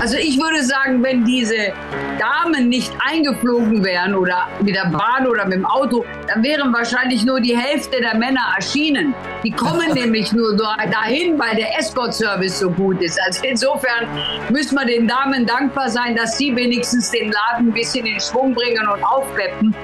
Also 0.00 0.16
ich 0.16 0.38
würde 0.38 0.62
sagen, 0.62 1.02
wenn 1.02 1.24
diese 1.24 1.72
Damen 2.18 2.68
nicht 2.68 2.92
eingeflogen 3.04 3.84
wären 3.84 4.14
oder 4.14 4.46
mit 4.60 4.76
der 4.76 4.86
Bahn 4.86 5.26
oder 5.26 5.44
mit 5.44 5.54
dem 5.54 5.66
Auto, 5.66 6.04
dann 6.28 6.42
wären 6.44 6.72
wahrscheinlich 6.72 7.24
nur 7.24 7.40
die 7.40 7.56
Hälfte 7.56 8.00
der 8.00 8.14
Männer 8.16 8.54
erschienen. 8.56 9.12
Die 9.42 9.50
kommen 9.50 9.92
nämlich 9.94 10.32
nur 10.32 10.56
dahin, 10.56 11.36
weil 11.38 11.56
der 11.56 11.76
Escort-Service 11.78 12.60
so 12.60 12.70
gut 12.70 13.02
ist. 13.02 13.18
Also 13.26 13.42
insofern 13.44 14.06
müssen 14.50 14.76
wir 14.76 14.86
den 14.86 15.08
Damen 15.08 15.44
dankbar 15.46 15.88
sein, 15.88 16.14
dass 16.14 16.38
sie 16.38 16.54
wenigstens 16.54 17.10
den 17.10 17.32
Laden 17.32 17.68
ein 17.68 17.72
bisschen 17.72 18.06
in 18.06 18.20
Schwung 18.20 18.54
bringen 18.54 18.86
und 18.86 19.02
aufpeppen. 19.02 19.74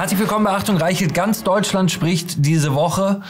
Herzlich 0.00 0.20
willkommen 0.20 0.46
bei 0.46 0.52
Achtung 0.52 0.78
Reichelt. 0.78 1.12
Ganz 1.12 1.42
Deutschland 1.42 1.90
spricht 1.90 2.46
diese 2.46 2.74
Woche 2.74 3.20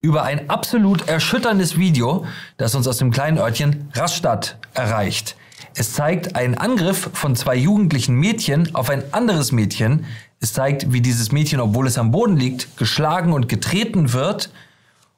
über 0.00 0.22
ein 0.22 0.48
absolut 0.50 1.08
erschütterndes 1.08 1.78
Video, 1.78 2.24
das 2.58 2.76
uns 2.76 2.86
aus 2.86 2.98
dem 2.98 3.10
kleinen 3.10 3.38
Örtchen 3.38 3.90
Rastatt 3.92 4.56
erreicht. 4.72 5.34
Es 5.74 5.94
zeigt 5.94 6.36
einen 6.36 6.56
Angriff 6.56 7.10
von 7.12 7.34
zwei 7.34 7.56
jugendlichen 7.56 8.14
Mädchen 8.14 8.72
auf 8.76 8.88
ein 8.88 9.02
anderes 9.12 9.50
Mädchen. 9.50 10.06
Es 10.38 10.52
zeigt, 10.52 10.92
wie 10.92 11.00
dieses 11.00 11.32
Mädchen, 11.32 11.58
obwohl 11.58 11.88
es 11.88 11.98
am 11.98 12.12
Boden 12.12 12.36
liegt, 12.36 12.76
geschlagen 12.76 13.32
und 13.32 13.48
getreten 13.48 14.12
wird. 14.12 14.50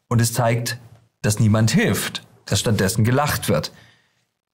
Und 0.08 0.22
es 0.22 0.32
zeigt, 0.32 0.78
dass 1.20 1.38
niemand 1.38 1.70
hilft, 1.70 2.22
dass 2.46 2.60
stattdessen 2.60 3.04
gelacht 3.04 3.50
wird. 3.50 3.72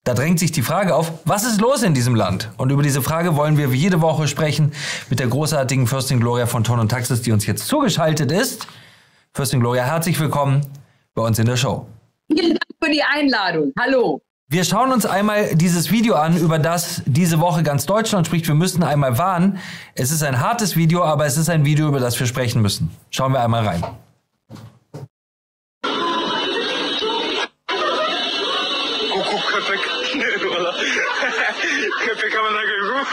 Da 0.04 0.14
drängt 0.14 0.38
sich 0.38 0.50
die 0.50 0.62
Frage 0.62 0.94
auf, 0.94 1.12
was 1.26 1.44
ist 1.44 1.60
los 1.60 1.82
in 1.82 1.92
diesem 1.92 2.14
Land? 2.14 2.48
Und 2.56 2.70
über 2.72 2.82
diese 2.82 3.02
Frage 3.02 3.36
wollen 3.36 3.58
wir 3.58 3.70
wie 3.70 3.76
jede 3.76 4.00
Woche 4.00 4.28
sprechen 4.28 4.72
mit 5.10 5.20
der 5.20 5.26
großartigen 5.26 5.86
Fürstin 5.86 6.20
Gloria 6.20 6.46
von 6.46 6.64
Ton 6.64 6.80
und 6.80 6.88
Taxis, 6.88 7.20
die 7.20 7.32
uns 7.32 7.46
jetzt 7.46 7.66
zugeschaltet 7.66 8.32
ist. 8.32 8.66
Fürstin 9.34 9.60
Gloria, 9.60 9.84
herzlich 9.84 10.18
willkommen 10.18 10.62
bei 11.14 11.20
uns 11.20 11.38
in 11.38 11.44
der 11.44 11.58
Show. 11.58 11.86
Vielen 12.32 12.54
Dank 12.54 12.64
für 12.82 12.90
die 12.90 13.02
Einladung. 13.02 13.74
Hallo. 13.78 14.22
Wir 14.48 14.64
schauen 14.64 14.90
uns 14.90 15.04
einmal 15.04 15.54
dieses 15.54 15.90
Video 15.90 16.14
an, 16.14 16.38
über 16.38 16.58
das 16.58 17.02
diese 17.04 17.38
Woche 17.38 17.62
ganz 17.62 17.84
Deutschland 17.84 18.26
spricht. 18.26 18.48
Wir 18.48 18.54
müssen 18.54 18.82
einmal 18.82 19.18
warnen. 19.18 19.58
Es 19.94 20.10
ist 20.10 20.22
ein 20.22 20.40
hartes 20.40 20.76
Video, 20.76 21.04
aber 21.04 21.26
es 21.26 21.36
ist 21.36 21.50
ein 21.50 21.66
Video, 21.66 21.86
über 21.86 22.00
das 22.00 22.18
wir 22.18 22.26
sprechen 22.26 22.62
müssen. 22.62 22.90
Schauen 23.10 23.32
wir 23.32 23.42
einmal 23.42 23.66
rein. 23.66 23.84
Köpek 32.04 32.36
amına 32.36 32.60
koyayım. 32.60 33.06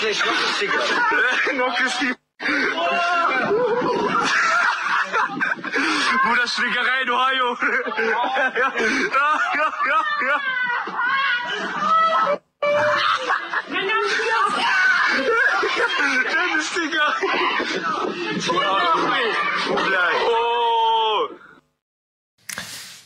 Gleich 0.00 0.24
noch 0.24 0.40
lustiger. 0.42 0.80
noch 1.56 1.80
lustiger. 1.80 2.16
Bruder, 6.24 6.46
Schlägerei, 6.46 7.04
du 7.04 7.14
Hajo. 7.16 7.56
ja, 7.98 8.52
ja, 8.56 8.72
ja, 9.58 9.72
ja, 10.28 10.36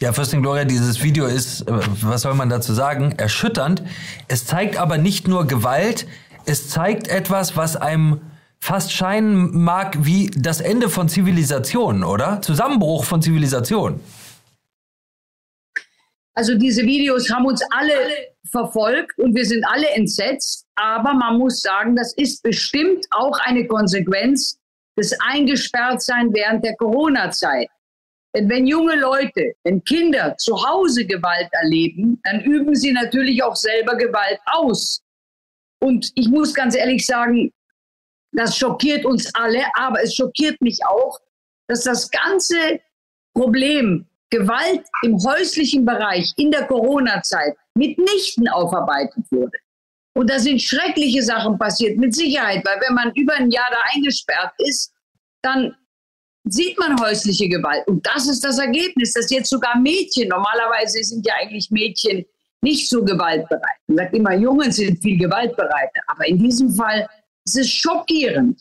ja. 0.03 0.13
Fürstin 0.13 0.43
Gloria, 0.43 0.65
dieses 0.65 1.03
Video 1.03 1.27
ist, 1.27 1.63
äh, 1.63 1.73
was 2.03 2.23
soll 2.23 2.35
man 2.35 2.51
dazu 2.51 2.75
sagen, 2.75 3.13
erschütternd. 3.17 3.83
Es 4.29 4.47
zeigt 4.47 4.77
aber 4.77 4.99
nicht 4.99 5.29
nur 5.29 5.47
Gewalt, 5.47 6.07
es 6.45 6.69
zeigt 6.69 7.09
etwas, 7.09 7.57
was 7.57 7.77
einem 7.77 8.21
fast 8.59 8.93
scheinen 8.93 9.63
mag 9.63 10.05
wie 10.05 10.31
das 10.37 10.61
Ende 10.61 10.89
von 10.89 11.09
Zivilisation, 11.09 12.05
oder? 12.05 12.43
Zusammenbruch 12.43 13.05
von 13.05 13.23
Zivilisation. 13.23 14.01
Also 16.35 16.57
diese 16.57 16.83
Videos 16.83 17.31
haben 17.31 17.47
uns 17.47 17.63
alle 17.71 17.95
verfolgt 18.51 19.19
und 19.19 19.35
wir 19.35 19.45
sind 19.45 19.65
alle 19.67 19.89
entsetzt. 19.91 20.67
Aber 20.77 21.13
man 21.15 21.39
muss 21.39 21.61
sagen, 21.61 21.97
das 21.97 22.15
ist 22.15 22.43
bestimmt 22.43 23.05
auch 23.11 23.39
eine 23.41 23.67
Konsequenz 23.67 24.59
des 24.99 25.17
Eingesperrtsein 25.21 26.33
während 26.33 26.65
der 26.65 26.77
Corona-Zeit. 26.77 27.69
Denn 28.35 28.49
wenn 28.49 28.67
junge 28.67 28.97
Leute, 28.97 29.55
wenn 29.65 29.85
Kinder 29.85 30.37
zu 30.39 30.55
Hause 30.67 31.05
Gewalt 31.05 31.49
erleben, 31.53 32.21
dann 32.25 32.41
üben 32.41 32.75
sie 32.75 32.93
natürlich 32.93 33.43
auch 33.43 33.57
selber 33.57 33.97
Gewalt 33.97 34.41
aus. 34.47 35.03
Und 35.81 36.11
ich 36.15 36.29
muss 36.29 36.55
ganz 36.55 36.75
ehrlich 36.75 37.05
sagen, 37.05 37.53
das 38.33 38.57
schockiert 38.57 39.05
uns 39.05 39.35
alle, 39.35 39.63
aber 39.75 40.03
es 40.03 40.15
schockiert 40.15 40.61
mich 40.63 40.79
auch, 40.87 41.19
dass 41.69 41.85
das 41.85 42.11
ganze 42.11 42.81
Problem 43.35 44.07
Gewalt 44.31 44.87
im 45.03 45.19
häuslichen 45.23 45.85
Bereich 45.85 46.33
in 46.37 46.51
der 46.51 46.67
Corona-Zeit 46.67 47.55
mitnichten 47.75 48.49
aufarbeitet 48.49 49.25
wurde. 49.31 49.59
Und 50.15 50.31
da 50.31 50.39
sind 50.39 50.61
schreckliche 50.63 51.23
Sachen 51.23 51.59
passiert, 51.59 51.99
mit 51.99 52.15
Sicherheit, 52.15 52.65
weil 52.65 52.81
wenn 52.81 52.95
man 52.95 53.13
über 53.15 53.35
ein 53.35 53.51
Jahr 53.51 53.71
da 53.71 53.79
eingesperrt 53.95 54.53
ist, 54.59 54.93
dann 55.43 55.75
sieht 56.45 56.79
man 56.79 57.01
häusliche 57.01 57.49
Gewalt. 57.49 57.87
Und 57.87 58.05
das 58.07 58.29
ist 58.29 58.45
das 58.45 58.59
Ergebnis, 58.59 59.13
dass 59.13 59.31
jetzt 59.31 59.51
sogar 59.51 59.79
Mädchen, 59.79 60.29
normalerweise 60.29 61.03
sind 61.03 61.27
ja 61.27 61.35
eigentlich 61.41 61.71
Mädchen 61.71 62.25
nicht 62.63 62.89
so 62.89 63.05
gewaltbereit. 63.05 63.79
Man 63.87 63.99
sagt 63.99 64.15
immer, 64.15 64.35
Jungen 64.35 64.71
sind 64.71 65.03
viel 65.03 65.19
gewaltbereiter. 65.19 66.01
Aber 66.07 66.27
in 66.27 66.39
diesem 66.39 66.71
Fall 66.71 67.09
ist 67.45 67.59
es 67.59 67.71
schockierend 67.71 68.61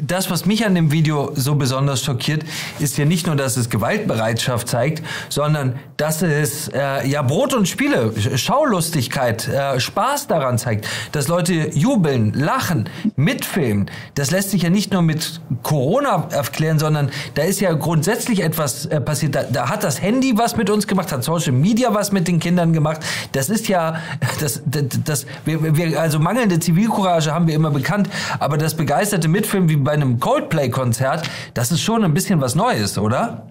das, 0.00 0.30
was 0.30 0.46
mich 0.46 0.64
an 0.66 0.74
dem 0.74 0.92
Video 0.92 1.32
so 1.34 1.54
besonders 1.54 2.02
schockiert, 2.02 2.44
ist 2.78 2.98
ja 2.98 3.04
nicht 3.04 3.26
nur, 3.26 3.36
dass 3.36 3.56
es 3.56 3.70
Gewaltbereitschaft 3.70 4.68
zeigt, 4.68 5.02
sondern 5.28 5.78
dass 5.96 6.22
es 6.22 6.68
äh, 6.68 7.08
ja 7.08 7.22
Brot 7.22 7.54
und 7.54 7.68
Spiele, 7.68 8.12
Schaulustigkeit, 8.36 9.48
äh, 9.48 9.80
Spaß 9.80 10.26
daran 10.26 10.58
zeigt, 10.58 10.86
dass 11.12 11.28
Leute 11.28 11.70
jubeln, 11.74 12.32
lachen, 12.32 12.88
mitfilmen. 13.16 13.90
Das 14.14 14.30
lässt 14.30 14.50
sich 14.50 14.62
ja 14.62 14.70
nicht 14.70 14.92
nur 14.92 15.02
mit 15.02 15.40
Corona 15.62 16.28
erklären, 16.30 16.78
sondern 16.78 17.10
da 17.34 17.42
ist 17.42 17.60
ja 17.60 17.72
grundsätzlich 17.72 18.42
etwas 18.42 18.86
äh, 18.86 19.00
passiert. 19.00 19.34
Da, 19.34 19.42
da 19.44 19.68
hat 19.68 19.84
das 19.84 20.00
Handy 20.00 20.36
was 20.36 20.56
mit 20.56 20.70
uns 20.70 20.86
gemacht, 20.86 21.10
hat 21.12 21.24
Social 21.24 21.52
Media 21.52 21.94
was 21.94 22.12
mit 22.12 22.28
den 22.28 22.38
Kindern 22.38 22.72
gemacht. 22.72 23.00
Das 23.32 23.48
ist 23.48 23.68
ja, 23.68 24.00
das, 24.40 24.62
das, 24.66 24.84
das 25.04 25.26
wir, 25.44 25.76
wir, 25.76 26.00
also 26.00 26.18
mangelnde 26.18 26.60
Zivilcourage 26.60 27.32
haben 27.32 27.46
wir 27.46 27.54
immer 27.54 27.70
bekannt, 27.70 28.08
aber 28.38 28.58
das 28.58 28.74
begeisterte 28.74 29.28
Mitfilmen 29.28 29.68
wie 29.68 29.77
bei 29.78 29.92
einem 29.92 30.18
Coldplay-Konzert, 30.20 31.28
das 31.54 31.72
ist 31.72 31.80
schon 31.80 32.04
ein 32.04 32.14
bisschen 32.14 32.40
was 32.40 32.54
Neues, 32.54 32.98
oder? 32.98 33.50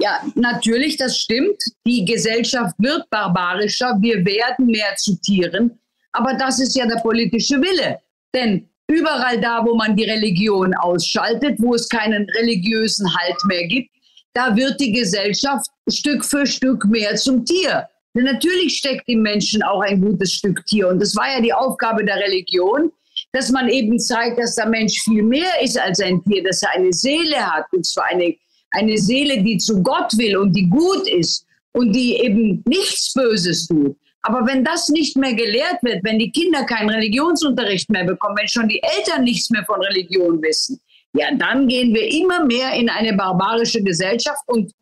Ja, 0.00 0.20
natürlich, 0.34 0.96
das 0.96 1.16
stimmt. 1.16 1.62
Die 1.86 2.04
Gesellschaft 2.04 2.74
wird 2.78 3.08
barbarischer, 3.10 3.96
wir 4.00 4.24
werden 4.24 4.66
mehr 4.66 4.96
zu 4.96 5.14
Tieren, 5.20 5.78
aber 6.12 6.34
das 6.34 6.60
ist 6.60 6.74
ja 6.74 6.86
der 6.86 6.96
politische 6.96 7.60
Wille. 7.60 8.00
Denn 8.34 8.68
überall 8.88 9.40
da, 9.40 9.64
wo 9.64 9.74
man 9.76 9.94
die 9.94 10.04
Religion 10.04 10.74
ausschaltet, 10.74 11.56
wo 11.60 11.74
es 11.74 11.88
keinen 11.88 12.28
religiösen 12.30 13.06
Halt 13.14 13.36
mehr 13.44 13.66
gibt, 13.66 13.90
da 14.34 14.56
wird 14.56 14.80
die 14.80 14.92
Gesellschaft 14.92 15.66
Stück 15.88 16.24
für 16.24 16.46
Stück 16.46 16.84
mehr 16.86 17.14
zum 17.16 17.44
Tier. 17.44 17.86
Denn 18.14 18.24
natürlich 18.24 18.76
steckt 18.76 19.08
im 19.08 19.22
Menschen 19.22 19.62
auch 19.62 19.80
ein 19.82 20.00
gutes 20.00 20.32
Stück 20.32 20.64
Tier. 20.66 20.88
Und 20.88 21.00
das 21.00 21.14
war 21.16 21.32
ja 21.32 21.40
die 21.40 21.52
Aufgabe 21.52 22.04
der 22.04 22.16
Religion, 22.16 22.90
dass 23.32 23.50
man 23.50 23.68
eben 23.68 23.98
zeigt, 23.98 24.38
dass 24.38 24.54
der 24.54 24.68
Mensch 24.68 25.00
viel 25.02 25.22
mehr 25.22 25.50
ist 25.62 25.78
als 25.78 26.00
ein 26.00 26.22
Tier, 26.24 26.44
dass 26.44 26.62
er 26.62 26.70
eine 26.72 26.92
Seele 26.92 27.38
hat, 27.38 27.64
und 27.72 27.84
zwar 27.84 28.04
eine, 28.06 28.36
eine 28.72 28.98
Seele, 28.98 29.42
die 29.42 29.56
zu 29.56 29.82
Gott 29.82 30.16
will 30.18 30.36
und 30.36 30.52
die 30.52 30.68
gut 30.68 31.08
ist 31.08 31.46
und 31.72 31.92
die 31.92 32.16
eben 32.16 32.62
nichts 32.66 33.12
Böses 33.14 33.66
tut. 33.66 33.96
Aber 34.22 34.46
wenn 34.46 34.64
das 34.64 34.88
nicht 34.88 35.16
mehr 35.16 35.34
gelehrt 35.34 35.82
wird, 35.82 36.04
wenn 36.04 36.18
die 36.18 36.30
Kinder 36.30 36.64
keinen 36.64 36.90
Religionsunterricht 36.90 37.90
mehr 37.90 38.04
bekommen, 38.04 38.36
wenn 38.38 38.48
schon 38.48 38.68
die 38.68 38.80
Eltern 38.82 39.24
nichts 39.24 39.50
mehr 39.50 39.64
von 39.64 39.80
Religion 39.80 40.40
wissen, 40.42 40.80
ja, 41.14 41.26
dann 41.34 41.66
gehen 41.66 41.92
wir 41.92 42.08
immer 42.08 42.44
mehr 42.44 42.72
in 42.74 42.88
eine 42.88 43.14
barbarische 43.14 43.82
Gesellschaft 43.82 44.42
und 44.46 44.72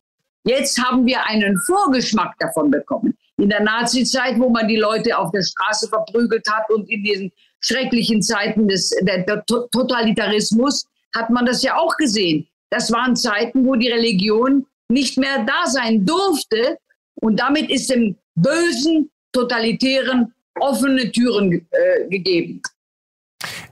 jetzt 0.44 0.78
haben 0.78 1.06
wir 1.06 1.26
einen 1.26 1.56
Vorgeschmack 1.66 2.34
davon 2.38 2.70
bekommen. 2.70 3.16
In 3.36 3.48
der 3.48 3.62
Nazi-Zeit, 3.62 4.38
wo 4.38 4.50
man 4.50 4.68
die 4.68 4.76
Leute 4.76 5.16
auf 5.16 5.30
der 5.32 5.42
Straße 5.42 5.88
verprügelt 5.88 6.46
hat 6.50 6.70
und 6.70 6.88
in 6.90 7.02
diesen 7.02 7.32
schrecklichen 7.60 8.22
Zeiten 8.22 8.68
des 8.68 8.90
der, 9.02 9.24
der 9.24 9.44
Totalitarismus 9.44 10.86
hat 11.14 11.30
man 11.30 11.46
das 11.46 11.62
ja 11.62 11.76
auch 11.76 11.96
gesehen. 11.96 12.46
Das 12.70 12.92
waren 12.92 13.16
Zeiten, 13.16 13.66
wo 13.66 13.74
die 13.74 13.88
Religion 13.88 14.66
nicht 14.88 15.18
mehr 15.18 15.44
da 15.44 15.68
sein 15.68 16.04
durfte 16.04 16.78
und 17.16 17.38
damit 17.38 17.70
ist 17.70 17.90
dem 17.90 18.16
bösen, 18.34 19.10
totalitären 19.32 20.32
offene 20.58 21.10
Türen 21.10 21.52
äh, 21.52 22.08
gegeben. 22.08 22.60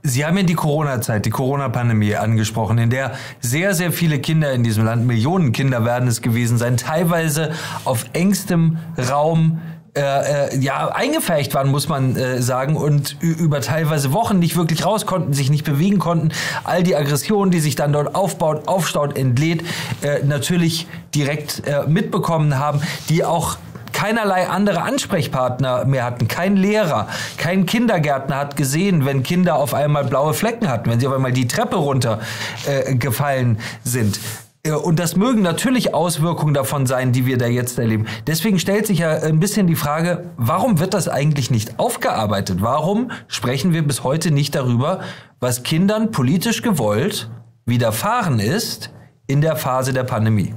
Sie 0.03 0.25
haben 0.25 0.37
ja 0.39 0.43
die 0.45 0.55
Corona-Zeit, 0.55 1.27
die 1.27 1.31
Corona-Pandemie 1.31 2.15
angesprochen, 2.15 2.79
in 2.79 2.89
der 2.89 3.19
sehr, 3.41 3.75
sehr 3.75 3.93
viele 3.93 4.21
Kinder 4.21 4.53
in 4.53 4.63
diesem 4.63 4.85
Land, 4.85 5.07
Millionen 5.07 5.53
Kinder 5.53 5.85
werden 5.85 6.09
es 6.09 6.23
gewesen 6.23 6.57
sein, 6.57 6.77
teilweise 6.77 7.53
auf 7.85 8.07
engstem 8.13 8.79
Raum 8.97 9.61
äh, 9.99 10.47
äh, 10.55 10.59
ja, 10.59 10.89
eingefärcht 10.89 11.55
waren, 11.55 11.71
muss 11.71 11.89
man 11.89 12.15
äh, 12.15 12.41
sagen, 12.41 12.77
und 12.77 13.17
über 13.21 13.61
teilweise 13.61 14.13
Wochen 14.13 14.39
nicht 14.39 14.57
wirklich 14.57 14.87
raus 14.87 15.07
konnten, 15.07 15.33
sich 15.33 15.51
nicht 15.51 15.65
bewegen 15.65 15.99
konnten. 15.99 16.31
All 16.63 16.85
die 16.85 16.95
Aggression, 16.95 17.51
die 17.51 17.59
sich 17.59 17.75
dann 17.75 17.93
dort 17.93 18.15
aufbaut, 18.15 18.69
aufstaut, 18.69 19.17
entlädt, 19.17 19.65
äh, 20.03 20.23
natürlich 20.25 20.87
direkt 21.17 21.67
äh, 21.67 21.83
mitbekommen 21.89 22.61
haben, 22.61 22.81
die 23.09 23.25
auch 23.25 23.57
keinerlei 23.93 24.47
andere 24.49 24.83
Ansprechpartner 24.83 25.85
mehr 25.85 26.05
hatten. 26.05 26.29
Kein 26.29 26.57
Lehrer, 26.57 27.09
kein 27.37 27.67
Kindergärtner 27.67 28.37
hat 28.37 28.55
gesehen, 28.55 29.05
wenn 29.05 29.25
Kinder 29.25 29.57
auf 29.57 29.75
einmal 29.75 30.05
blaue 30.05 30.33
Flecken 30.33 30.69
hatten, 30.69 30.89
wenn 30.89 31.01
sie 31.01 31.09
auf 31.09 31.15
einmal 31.15 31.33
die 31.33 31.49
Treppe 31.49 31.75
runtergefallen 31.75 33.57
äh, 33.57 33.61
sind. 33.83 34.21
Und 34.67 34.99
das 34.99 35.17
mögen 35.17 35.41
natürlich 35.41 35.95
Auswirkungen 35.95 36.53
davon 36.53 36.87
sein, 36.87 37.13
die 37.13 37.27
wir 37.27 37.39
da 37.39 37.47
jetzt 37.47 37.79
erleben. 37.79 38.07
Deswegen 38.27 38.59
stellt 38.59 38.87
sich 38.87 38.99
ja 38.99 39.11
ein 39.11 39.41
bisschen 39.41 39.67
die 39.67 39.77
Frage, 39.77 40.31
warum 40.37 40.81
wird 40.81 40.95
das 40.95 41.09
eigentlich 41.09 41.51
nicht 41.51 41.79
aufgearbeitet? 41.79 42.59
Warum 42.61 43.11
sprechen 43.29 43.73
wir 43.73 43.83
bis 43.83 44.03
heute 44.03 44.31
nicht 44.31 44.55
darüber, 44.55 45.03
was 45.41 45.63
Kindern 45.63 46.11
politisch 46.11 46.63
gewollt 46.63 47.31
widerfahren 47.67 48.41
ist 48.41 48.91
in 49.27 49.41
der 49.41 49.57
Phase 49.57 49.93
der 49.93 50.05
Pandemie? 50.05 50.55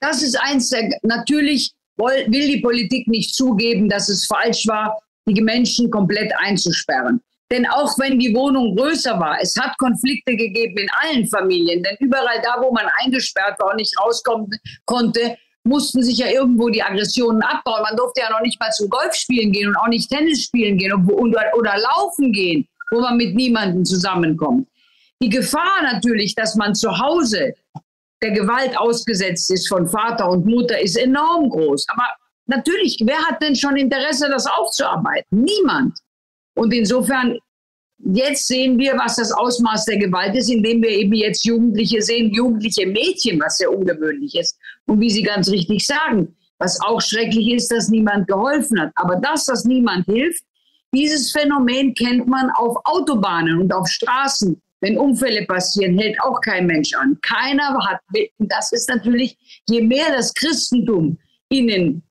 Das 0.00 0.22
ist 0.22 0.38
eins 0.40 0.70
der, 0.70 0.90
natürlich 1.02 1.72
will 1.96 2.26
die 2.28 2.60
Politik 2.60 3.06
nicht 3.06 3.34
zugeben, 3.34 3.88
dass 3.88 4.08
es 4.08 4.26
falsch 4.26 4.66
war, 4.66 4.98
die 5.28 5.40
Menschen 5.40 5.90
komplett 5.90 6.32
einzusperren. 6.38 7.20
Denn 7.52 7.66
auch 7.66 7.98
wenn 7.98 8.18
die 8.18 8.34
Wohnung 8.34 8.76
größer 8.76 9.18
war, 9.18 9.38
es 9.40 9.56
hat 9.58 9.76
Konflikte 9.78 10.36
gegeben 10.36 10.78
in 10.78 10.88
allen 11.02 11.26
Familien. 11.26 11.82
Denn 11.82 11.96
überall 11.98 12.40
da, 12.42 12.56
wo 12.62 12.72
man 12.72 12.86
eingesperrt 13.02 13.58
war 13.58 13.70
und 13.70 13.76
nicht 13.76 13.94
rauskommen 14.00 14.48
konnte, 14.84 15.36
mussten 15.64 16.02
sich 16.02 16.18
ja 16.18 16.28
irgendwo 16.28 16.68
die 16.68 16.82
Aggressionen 16.82 17.42
abbauen. 17.42 17.82
Man 17.82 17.96
durfte 17.96 18.22
ja 18.22 18.30
noch 18.30 18.40
nicht 18.40 18.58
mal 18.60 18.70
zum 18.70 18.88
Golf 18.88 19.14
spielen 19.14 19.52
gehen 19.52 19.68
und 19.68 19.76
auch 19.76 19.88
nicht 19.88 20.10
Tennis 20.10 20.44
spielen 20.44 20.78
gehen 20.78 20.92
oder, 20.92 21.42
oder 21.56 21.74
laufen 21.78 22.32
gehen, 22.32 22.68
wo 22.92 23.00
man 23.00 23.16
mit 23.16 23.34
niemandem 23.34 23.84
zusammenkommt. 23.84 24.68
Die 25.22 25.28
Gefahr 25.28 25.82
natürlich, 25.82 26.34
dass 26.34 26.54
man 26.54 26.74
zu 26.74 26.98
Hause 26.98 27.54
der 28.22 28.30
Gewalt 28.30 28.76
ausgesetzt 28.78 29.50
ist 29.50 29.68
von 29.68 29.86
Vater 29.86 30.30
und 30.30 30.46
Mutter, 30.46 30.80
ist 30.80 30.96
enorm 30.96 31.50
groß. 31.50 31.86
Aber 31.88 32.06
natürlich, 32.46 32.98
wer 33.04 33.18
hat 33.26 33.42
denn 33.42 33.56
schon 33.56 33.76
Interesse, 33.76 34.28
das 34.30 34.46
aufzuarbeiten? 34.46 35.42
Niemand. 35.42 35.98
Und 36.54 36.72
insofern, 36.72 37.38
jetzt 37.98 38.46
sehen 38.46 38.78
wir, 38.78 38.94
was 38.96 39.16
das 39.16 39.32
Ausmaß 39.32 39.84
der 39.84 39.98
Gewalt 39.98 40.34
ist, 40.36 40.50
indem 40.50 40.82
wir 40.82 40.90
eben 40.90 41.14
jetzt 41.14 41.44
Jugendliche 41.44 42.02
sehen, 42.02 42.32
jugendliche 42.32 42.86
Mädchen, 42.86 43.40
was 43.40 43.58
sehr 43.58 43.72
ungewöhnlich 43.72 44.34
ist. 44.34 44.58
Und 44.86 45.00
wie 45.00 45.10
Sie 45.10 45.22
ganz 45.22 45.48
richtig 45.50 45.86
sagen, 45.86 46.36
was 46.58 46.80
auch 46.80 47.00
schrecklich 47.00 47.52
ist, 47.52 47.72
dass 47.72 47.88
niemand 47.88 48.28
geholfen 48.28 48.80
hat. 48.80 48.92
Aber 48.94 49.16
das, 49.16 49.44
dass 49.44 49.64
niemand 49.64 50.06
hilft, 50.06 50.42
dieses 50.92 51.30
Phänomen 51.30 51.94
kennt 51.94 52.26
man 52.26 52.50
auf 52.50 52.76
Autobahnen 52.84 53.60
und 53.60 53.72
auf 53.72 53.86
Straßen. 53.88 54.60
Wenn 54.80 54.98
Unfälle 54.98 55.44
passieren, 55.46 55.98
hält 55.98 56.20
auch 56.22 56.40
kein 56.40 56.66
Mensch 56.66 56.94
an. 56.94 57.18
Keiner 57.20 57.76
hat, 57.86 58.00
das 58.38 58.72
ist 58.72 58.88
natürlich, 58.88 59.62
je 59.68 59.82
mehr 59.82 60.10
das 60.10 60.32
Christentum 60.34 61.18
ihnen 61.50 62.02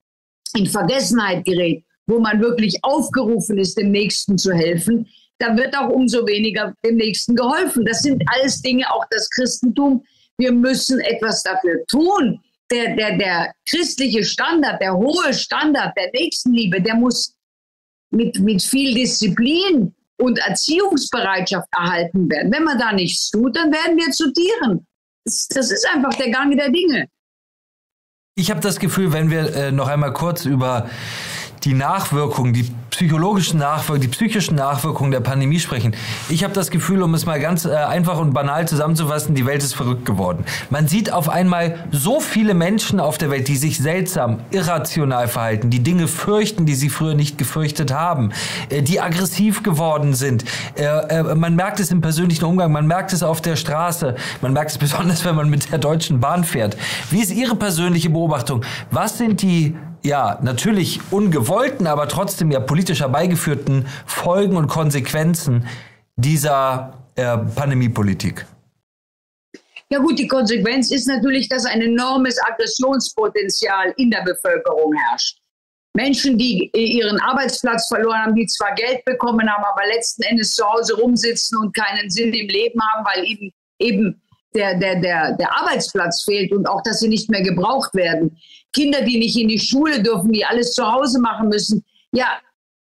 in 0.55 0.65
Vergessenheit 0.65 1.45
gerät, 1.45 1.83
wo 2.09 2.19
man 2.19 2.41
wirklich 2.41 2.77
aufgerufen 2.83 3.57
ist, 3.57 3.77
dem 3.77 3.91
Nächsten 3.91 4.37
zu 4.37 4.51
helfen, 4.51 5.07
da 5.37 5.55
wird 5.55 5.75
auch 5.77 5.89
umso 5.89 6.27
weniger 6.27 6.73
dem 6.83 6.97
Nächsten 6.97 7.35
geholfen. 7.35 7.85
Das 7.85 8.01
sind 8.01 8.21
alles 8.27 8.61
Dinge, 8.61 8.91
auch 8.91 9.05
das 9.09 9.29
Christentum. 9.29 10.03
Wir 10.37 10.51
müssen 10.51 10.99
etwas 10.99 11.43
dafür 11.43 11.85
tun. 11.87 12.39
Der, 12.71 12.95
der, 12.95 13.17
der 13.17 13.53
christliche 13.67 14.23
Standard, 14.23 14.81
der 14.81 14.95
hohe 14.95 15.33
Standard 15.33 15.95
der 15.97 16.11
Nächstenliebe, 16.13 16.81
der 16.81 16.95
muss 16.95 17.35
mit, 18.11 18.39
mit 18.39 18.61
viel 18.61 18.93
Disziplin 18.93 19.95
und 20.17 20.37
Erziehungsbereitschaft 20.39 21.67
erhalten 21.71 22.29
werden. 22.29 22.51
Wenn 22.51 22.63
man 22.63 22.77
da 22.77 22.91
nichts 22.91 23.31
tut, 23.31 23.55
dann 23.55 23.71
werden 23.71 23.97
wir 23.97 24.11
zu 24.11 24.31
Tieren. 24.33 24.85
Das, 25.25 25.47
das 25.47 25.71
ist 25.71 25.87
einfach 25.87 26.13
der 26.15 26.29
Gang 26.31 26.55
der 26.57 26.69
Dinge. 26.69 27.07
Ich 28.35 28.51
habe 28.51 28.59
das 28.59 28.79
Gefühl, 28.79 29.13
wenn 29.13 29.31
wir 29.31 29.53
äh, 29.55 29.71
noch 29.71 29.87
einmal 29.87 30.13
kurz 30.13 30.45
über 30.45 30.89
die 31.63 31.73
Nachwirkungen, 31.73 32.53
die 32.53 32.71
psychologischen 32.89 33.59
Nachwirkungen, 33.59 34.01
die 34.01 34.07
psychischen 34.07 34.55
Nachwirkungen 34.55 35.11
der 35.11 35.19
Pandemie 35.21 35.59
sprechen. 35.59 35.95
Ich 36.27 36.43
habe 36.43 36.53
das 36.53 36.69
Gefühl, 36.69 37.01
um 37.01 37.13
es 37.13 37.25
mal 37.25 37.39
ganz 37.39 37.65
äh, 37.65 37.69
einfach 37.73 38.17
und 38.17 38.33
banal 38.33 38.67
zusammenzufassen, 38.67 39.35
die 39.35 39.45
Welt 39.45 39.63
ist 39.63 39.73
verrückt 39.75 40.05
geworden. 40.05 40.43
Man 40.69 40.87
sieht 40.87 41.13
auf 41.13 41.29
einmal 41.29 41.85
so 41.91 42.19
viele 42.19 42.53
Menschen 42.53 42.99
auf 42.99 43.17
der 43.17 43.29
Welt, 43.29 43.47
die 43.47 43.55
sich 43.55 43.77
seltsam, 43.77 44.39
irrational 44.51 45.27
verhalten, 45.27 45.69
die 45.69 45.79
Dinge 45.79 46.07
fürchten, 46.07 46.65
die 46.65 46.75
sie 46.75 46.89
früher 46.89 47.15
nicht 47.15 47.37
gefürchtet 47.37 47.93
haben, 47.93 48.31
äh, 48.69 48.81
die 48.81 48.99
aggressiv 48.99 49.63
geworden 49.63 50.13
sind. 50.13 50.43
Äh, 50.75 50.83
äh 50.83 51.35
man 51.35 51.55
merkt 51.55 51.79
es 51.79 51.91
im 51.91 52.01
persönlichen 52.01 52.45
Umgang, 52.45 52.71
man 52.71 52.87
merkt 52.87 53.13
es 53.13 53.23
auf 53.23 53.41
der 53.41 53.55
Straße, 53.55 54.15
man 54.41 54.53
merkt 54.53 54.71
es 54.71 54.77
besonders, 54.77 55.23
wenn 55.29 55.35
man 55.35 55.49
mit 55.49 55.71
der 55.71 55.79
Deutschen 55.79 56.19
Bahn 56.19 56.43
fährt. 56.43 56.75
Wie 57.11 57.21
ist 57.21 57.31
Ihre 57.31 57.55
persönliche 57.55 58.09
Beobachtung? 58.09 58.63
Was 58.91 59.17
sind 59.17 59.41
die 59.41 59.75
ja, 60.03 60.39
natürlich 60.41 60.99
ungewollten, 61.11 61.87
aber 61.87 62.07
trotzdem 62.07 62.51
ja 62.51 62.59
politisch 62.59 63.01
herbeigeführten 63.01 63.87
Folgen 64.05 64.55
und 64.55 64.67
Konsequenzen 64.67 65.67
dieser 66.15 66.93
äh, 67.15 67.37
Pandemiepolitik? 67.37 68.45
Ja 69.91 69.99
gut, 69.99 70.19
die 70.19 70.27
Konsequenz 70.27 70.91
ist 70.91 71.07
natürlich, 71.07 71.49
dass 71.49 71.65
ein 71.65 71.81
enormes 71.81 72.37
Aggressionspotenzial 72.43 73.93
in 73.97 74.11
der 74.11 74.21
Bevölkerung 74.21 74.93
herrscht. 74.93 75.39
Menschen, 75.95 76.37
die 76.37 76.69
ihren 76.73 77.19
Arbeitsplatz 77.19 77.87
verloren 77.87 78.19
haben, 78.19 78.35
die 78.35 78.45
zwar 78.45 78.75
Geld 78.75 79.03
bekommen 79.05 79.49
haben, 79.49 79.63
aber 79.63 79.87
letzten 79.87 80.21
Endes 80.23 80.51
zu 80.51 80.63
Hause 80.63 80.95
rumsitzen 80.95 81.57
und 81.57 81.75
keinen 81.75 82.09
Sinn 82.09 82.31
im 82.33 82.47
Leben 82.47 82.79
haben, 82.81 83.05
weil 83.05 83.25
ihnen 83.25 83.51
eben 83.79 84.21
der, 84.53 84.77
der, 84.77 84.99
der, 84.99 85.33
der 85.33 85.57
Arbeitsplatz 85.57 86.23
fehlt 86.23 86.51
und 86.51 86.67
auch, 86.67 86.81
dass 86.83 86.99
sie 86.99 87.07
nicht 87.07 87.29
mehr 87.29 87.41
gebraucht 87.41 87.93
werden. 87.95 88.37
Kinder, 88.73 89.01
die 89.01 89.17
nicht 89.17 89.37
in 89.37 89.47
die 89.47 89.59
Schule 89.59 90.01
dürfen, 90.01 90.31
die 90.31 90.45
alles 90.45 90.73
zu 90.73 90.85
Hause 90.89 91.19
machen 91.19 91.49
müssen. 91.49 91.83
Ja, 92.11 92.39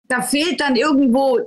da 0.08 0.22
fehlt 0.22 0.60
dann 0.62 0.76
irgendwo, 0.76 1.40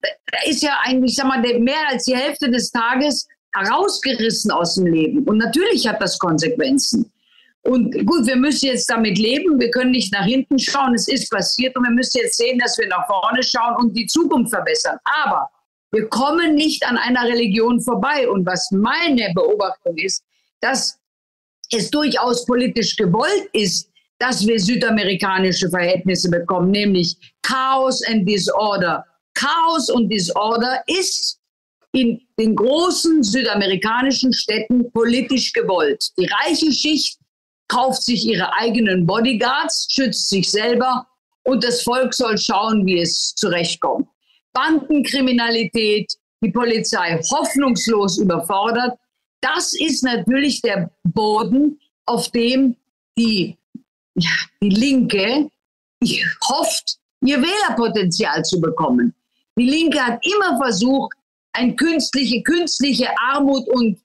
da 0.00 0.38
ist 0.46 0.62
ja 0.62 0.78
eigentlich, 0.82 1.14
sag 1.14 1.26
mal, 1.26 1.40
mehr 1.40 1.88
als 1.88 2.04
die 2.04 2.16
Hälfte 2.16 2.50
des 2.50 2.70
Tages 2.70 3.26
herausgerissen 3.54 4.50
aus 4.50 4.74
dem 4.74 4.86
Leben. 4.86 5.24
Und 5.24 5.38
natürlich 5.38 5.86
hat 5.86 6.00
das 6.00 6.18
Konsequenzen. 6.18 7.10
Und 7.62 8.06
gut, 8.06 8.26
wir 8.26 8.36
müssen 8.36 8.66
jetzt 8.66 8.88
damit 8.88 9.18
leben. 9.18 9.58
Wir 9.60 9.70
können 9.70 9.90
nicht 9.90 10.12
nach 10.12 10.24
hinten 10.24 10.58
schauen. 10.58 10.94
Es 10.94 11.08
ist 11.08 11.30
passiert 11.30 11.76
und 11.76 11.84
wir 11.84 11.90
müssen 11.90 12.18
jetzt 12.22 12.36
sehen, 12.36 12.58
dass 12.58 12.78
wir 12.78 12.88
nach 12.88 13.06
vorne 13.06 13.42
schauen 13.42 13.76
und 13.76 13.96
die 13.96 14.06
Zukunft 14.06 14.50
verbessern. 14.50 14.96
Aber 15.04 15.50
wir 15.90 16.08
kommen 16.08 16.54
nicht 16.54 16.84
an 16.86 16.96
einer 16.96 17.24
Religion 17.24 17.80
vorbei. 17.80 18.28
Und 18.28 18.46
was 18.46 18.70
meine 18.70 19.32
Beobachtung 19.34 19.96
ist, 19.96 20.22
dass 20.60 20.97
es 21.72 21.90
durchaus 21.90 22.44
politisch 22.46 22.96
gewollt 22.96 23.48
ist, 23.52 23.90
dass 24.18 24.46
wir 24.46 24.58
südamerikanische 24.58 25.68
Verhältnisse 25.68 26.30
bekommen, 26.30 26.70
nämlich 26.70 27.16
Chaos 27.42 28.02
and 28.06 28.28
Disorder. 28.28 29.04
Chaos 29.34 29.90
und 29.90 30.08
Disorder 30.08 30.82
ist 30.86 31.38
in 31.92 32.20
den 32.38 32.54
großen 32.54 33.22
südamerikanischen 33.22 34.32
Städten 34.32 34.90
politisch 34.92 35.52
gewollt. 35.52 36.10
Die 36.18 36.26
reiche 36.26 36.72
Schicht 36.72 37.18
kauft 37.68 38.02
sich 38.02 38.26
ihre 38.26 38.52
eigenen 38.54 39.06
Bodyguards, 39.06 39.86
schützt 39.90 40.28
sich 40.28 40.50
selber 40.50 41.06
und 41.44 41.64
das 41.64 41.82
Volk 41.82 42.12
soll 42.12 42.36
schauen, 42.38 42.84
wie 42.86 43.00
es 43.00 43.34
zurechtkommt. 43.34 44.08
Bandenkriminalität, 44.52 46.12
die 46.42 46.50
Polizei 46.50 47.20
hoffnungslos 47.30 48.18
überfordert. 48.18 48.98
Das 49.40 49.72
ist 49.78 50.02
natürlich 50.02 50.60
der 50.62 50.90
Boden, 51.04 51.80
auf 52.06 52.30
dem 52.30 52.76
die, 53.16 53.56
ja, 54.14 54.30
die 54.62 54.70
Linke 54.70 55.50
hofft, 56.48 56.98
ihr 57.24 57.40
Wählerpotenzial 57.42 58.44
zu 58.44 58.60
bekommen. 58.60 59.14
Die 59.58 59.68
Linke 59.68 60.00
hat 60.00 60.24
immer 60.24 60.56
versucht, 60.58 61.14
eine 61.52 61.74
künstliche, 61.74 62.42
künstliche 62.42 63.08
Armut 63.18 63.68
und, 63.68 63.98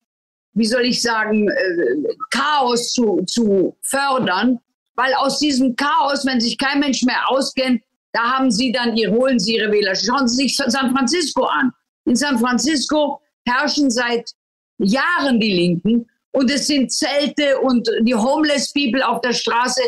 wie 0.54 0.66
soll 0.66 0.86
ich 0.86 1.02
sagen, 1.02 1.48
äh, 1.48 2.16
Chaos 2.32 2.94
zu, 2.94 3.24
zu 3.28 3.76
fördern, 3.82 4.60
weil 4.96 5.14
aus 5.16 5.40
diesem 5.40 5.76
Chaos, 5.76 6.26
wenn 6.26 6.40
sich 6.40 6.58
kein 6.58 6.80
Mensch 6.80 7.04
mehr 7.04 7.30
auskennt, 7.30 7.82
da 8.12 8.32
haben 8.32 8.52
sie 8.52 8.72
dann, 8.72 8.96
ihr, 8.96 9.12
holen 9.12 9.40
sie 9.40 9.56
ihre 9.56 9.72
Wähler. 9.72 9.96
Schauen 9.96 10.28
Sie 10.28 10.48
sich 10.48 10.56
San 10.56 10.92
Francisco 10.92 11.46
an. 11.46 11.72
In 12.06 12.16
San 12.16 12.38
Francisco 12.38 13.20
herrschen 13.46 13.90
seit 13.90 14.32
Jahren 14.78 15.40
die 15.40 15.54
Linken 15.54 16.08
und 16.32 16.50
es 16.52 16.68
sind 16.68 16.92
Zelte 16.92 17.60
und 17.60 17.88
die 18.02 18.16
Homeless 18.16 18.74
People 18.74 19.06
auf 19.08 19.22
der 19.22 19.34
Straße. 19.34 19.82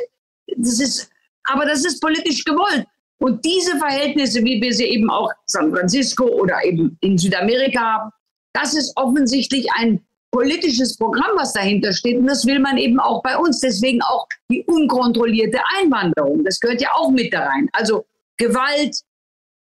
Das 0.58 0.80
ist, 0.80 1.10
aber 1.46 1.66
das 1.66 1.84
ist 1.86 2.00
politisch 2.00 2.44
gewollt. 2.44 2.86
Und 3.18 3.44
diese 3.44 3.78
Verhältnisse, 3.78 4.44
wie 4.44 4.62
wir 4.62 4.74
sie 4.74 4.86
eben 4.86 5.10
auch 5.10 5.32
San 5.46 5.72
Francisco 5.72 6.26
oder 6.26 6.64
eben 6.64 6.98
in 7.02 7.18
Südamerika 7.18 7.80
haben, 7.80 8.12
das 8.54 8.74
ist 8.74 8.96
offensichtlich 8.96 9.68
ein 9.74 10.06
politisches 10.32 10.98
Programm, 10.98 11.32
was 11.36 11.54
dahinter 11.54 11.94
steht. 11.94 12.18
Und 12.18 12.28
das 12.28 12.46
will 12.46 12.60
man 12.60 12.78
eben 12.78 13.00
auch 13.00 13.24
bei 13.24 13.38
uns. 13.38 13.60
Deswegen 13.62 14.02
auch 14.02 14.28
die 14.52 14.64
unkontrollierte 14.66 15.60
Einwanderung. 15.78 16.44
Das 16.44 16.60
gehört 16.60 16.82
ja 16.82 16.90
auch 16.94 17.10
mit 17.10 17.34
da 17.34 17.46
rein. 17.46 17.70
Also 17.72 18.06
Gewalt, 18.38 18.96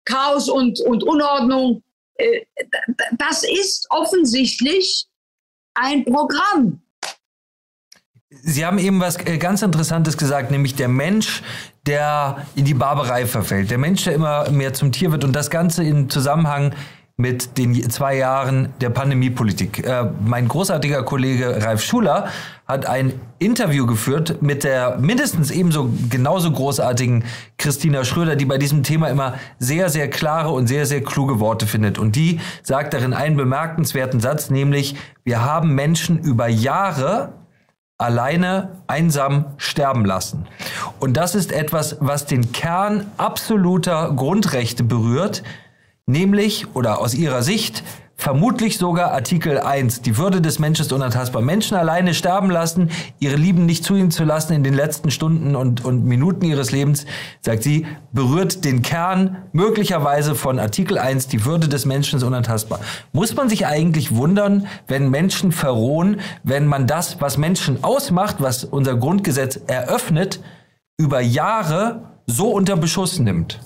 Chaos 0.04 0.49
und, 0.49 0.81
und 0.81 1.04
Unordnung. 1.04 1.83
Äh, 2.16 2.40
das 3.19 3.45
ist 3.45 3.87
offensichtlich 3.90 5.07
ein 5.75 6.04
Programm. 6.04 6.81
Sie 8.43 8.66
haben 8.66 8.78
eben 8.78 9.00
was 9.00 9.16
äh, 9.26 9.38
ganz 9.38 9.62
Interessantes 9.62 10.16
gesagt, 10.16 10.50
nämlich 10.50 10.75
der 10.75 10.88
Mensch, 10.88 11.43
der 11.87 12.47
in 12.57 12.64
die 12.64 12.75
Barbarei 12.75 13.26
verfällt. 13.26 13.71
Der 13.71 13.78
Mensch, 13.78 14.04
der 14.04 14.14
immer 14.14 14.50
mehr 14.50 14.75
zum 14.75 14.90
Tier 14.93 15.12
wird 15.12 15.25
und 15.25 15.33
das 15.33 15.50
Ganze 15.50 15.85
in 15.85 16.11
Zusammenhang 16.11 16.75
mit 17.16 17.59
den 17.59 17.90
zwei 17.90 18.16
Jahren 18.16 18.73
der 18.80 18.90
Pandemiepolitik. 18.90 19.87
Äh, 19.87 20.11
mein 20.25 20.49
großartiger 20.49 21.04
Kollege 21.04 21.64
Ralf 21.64 21.80
Schuler 21.80 22.28
hat 22.66 22.87
ein 22.87 23.12
Interview 23.38 23.87
geführt 23.87 24.42
mit 24.42 24.64
der 24.64 24.97
mindestens 24.99 25.52
ebenso 25.52 25.90
genauso 26.11 26.50
großartigen 26.50 27.25
Christina 27.56 28.04
Schröder, 28.04 28.35
die 28.35 28.47
bei 28.47 28.59
diesem 28.59 28.83
Thema 28.83 29.09
immer 29.09 29.35
sehr, 29.61 29.90
sehr 29.90 30.11
klare 30.11 30.50
und 30.50 30.66
sehr, 30.66 30.87
sehr 30.87 31.02
kluge 31.02 31.38
Worte 31.38 31.66
findet. 31.68 31.99
Und 31.99 32.16
die 32.16 32.40
sagt 32.64 32.94
darin 32.94 33.12
einen 33.12 33.37
bemerkenswerten 33.37 34.18
Satz, 34.18 34.50
nämlich, 34.50 34.97
wir 35.23 35.44
haben 35.44 35.75
Menschen 35.75 36.18
über 36.18 36.49
Jahre 36.49 37.35
alleine 37.97 38.83
einsam 38.88 39.44
sterben 39.56 40.04
lassen. 40.04 40.47
Und 40.99 41.16
das 41.16 41.37
ist 41.37 41.52
etwas, 41.52 41.97
was 42.00 42.26
den 42.26 42.50
Kern 42.50 43.06
absoluter 43.18 44.12
Grundrechte 44.16 44.83
berührt, 44.83 45.44
nämlich 46.06 46.75
oder 46.75 47.00
aus 47.00 47.14
ihrer 47.14 47.42
Sicht 47.42 47.82
vermutlich 48.16 48.78
sogar 48.78 49.11
Artikel 49.11 49.58
1, 49.58 50.02
die 50.02 50.16
Würde 50.16 50.40
des 50.40 50.58
Menschen 50.58 50.82
ist 50.82 50.92
unantastbar. 50.92 51.42
Menschen 51.42 51.76
alleine 51.76 52.14
sterben 52.14 52.49
lassen, 52.49 52.90
ihre 53.18 53.37
Lieben 53.37 53.66
nicht 53.66 53.84
zu 53.84 53.96
ihnen 53.96 54.11
zu 54.11 54.25
lassen 54.25 54.52
in 54.52 54.62
den 54.62 54.75
letzten 54.75 55.11
Stunden 55.11 55.56
und, 55.56 55.84
und 55.84 56.04
Minuten 56.04 56.44
ihres 56.44 56.70
Lebens, 56.70 57.06
sagt 57.40 57.62
sie, 57.62 57.87
berührt 58.12 58.64
den 58.64 58.82
Kern 58.82 59.37
möglicherweise 59.52 60.34
von 60.34 60.58
Artikel 60.58 60.96
1, 60.96 61.28
die 61.28 61.44
Würde 61.44 61.68
des 61.68 61.87
Menschen 61.87 62.16
ist 62.16 62.23
unantastbar. 62.23 62.80
Muss 63.12 63.34
man 63.34 63.49
sich 63.49 63.66
eigentlich 63.66 64.14
wundern, 64.14 64.66
wenn 64.87 65.11
Menschen 65.11 65.52
verrohen, 65.52 66.20
wenn 66.44 66.66
man 66.66 66.87
das, 66.87 67.20
was 67.20 67.37
Menschen 67.37 67.82
ausmacht, 67.82 68.37
was 68.38 68.64
unser 68.64 68.94
Grundgesetz 68.96 69.61
eröffnet, 69.66 70.40
über 70.96 71.20
Jahre 71.20 72.02
so 72.26 72.50
unter 72.50 72.76
Beschuss 72.76 73.18
nimmt? 73.18 73.58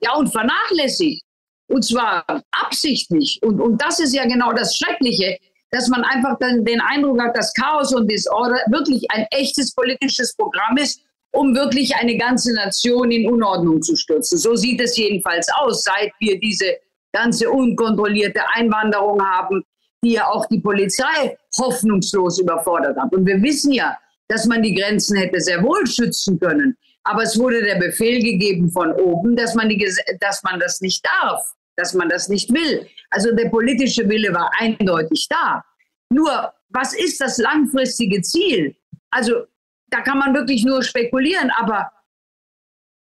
Ja, 0.00 0.14
und 0.14 0.28
vernachlässigt. 0.28 1.22
Und 1.68 1.84
zwar 1.84 2.24
absichtlich. 2.52 3.40
Und, 3.42 3.60
und 3.60 3.80
das 3.82 3.98
ist 3.98 4.14
ja 4.14 4.24
genau 4.24 4.52
das 4.52 4.76
Schreckliche, 4.76 5.36
dass 5.70 5.88
man 5.88 6.04
einfach 6.04 6.38
dann 6.38 6.64
den 6.64 6.80
Eindruck 6.80 7.20
hat, 7.20 7.36
dass 7.36 7.52
Chaos 7.54 7.92
und 7.92 8.10
Disorder 8.10 8.58
wirklich 8.70 9.04
ein 9.10 9.26
echtes 9.30 9.74
politisches 9.74 10.34
Programm 10.36 10.76
ist, 10.76 11.00
um 11.32 11.54
wirklich 11.54 11.94
eine 11.96 12.16
ganze 12.16 12.54
Nation 12.54 13.10
in 13.10 13.28
Unordnung 13.28 13.82
zu 13.82 13.96
stürzen. 13.96 14.38
So 14.38 14.54
sieht 14.54 14.80
es 14.80 14.96
jedenfalls 14.96 15.48
aus, 15.56 15.82
seit 15.82 16.12
wir 16.20 16.38
diese 16.38 16.76
ganze 17.12 17.50
unkontrollierte 17.50 18.40
Einwanderung 18.54 19.20
haben, 19.22 19.64
die 20.04 20.12
ja 20.12 20.28
auch 20.28 20.46
die 20.46 20.60
Polizei 20.60 21.36
hoffnungslos 21.58 22.38
überfordert 22.38 22.96
hat. 22.96 23.12
Und 23.12 23.26
wir 23.26 23.42
wissen 23.42 23.72
ja, 23.72 23.96
dass 24.28 24.46
man 24.46 24.62
die 24.62 24.74
Grenzen 24.74 25.16
hätte 25.16 25.40
sehr 25.40 25.62
wohl 25.62 25.86
schützen 25.86 26.38
können. 26.38 26.76
Aber 27.06 27.22
es 27.22 27.38
wurde 27.38 27.62
der 27.62 27.76
Befehl 27.76 28.20
gegeben 28.22 28.70
von 28.70 28.92
oben, 28.92 29.36
dass 29.36 29.54
man, 29.54 29.68
die, 29.68 29.78
dass 30.20 30.42
man 30.42 30.58
das 30.58 30.80
nicht 30.80 31.06
darf, 31.06 31.40
dass 31.76 31.94
man 31.94 32.08
das 32.08 32.28
nicht 32.28 32.52
will. 32.52 32.88
Also 33.10 33.32
der 33.32 33.48
politische 33.48 34.08
Wille 34.08 34.34
war 34.34 34.50
eindeutig 34.58 35.26
da. 35.28 35.64
Nur, 36.10 36.52
was 36.70 36.94
ist 36.94 37.20
das 37.20 37.38
langfristige 37.38 38.22
Ziel? 38.22 38.76
Also 39.10 39.44
da 39.88 40.00
kann 40.00 40.18
man 40.18 40.34
wirklich 40.34 40.64
nur 40.64 40.82
spekulieren, 40.82 41.50
aber 41.56 41.92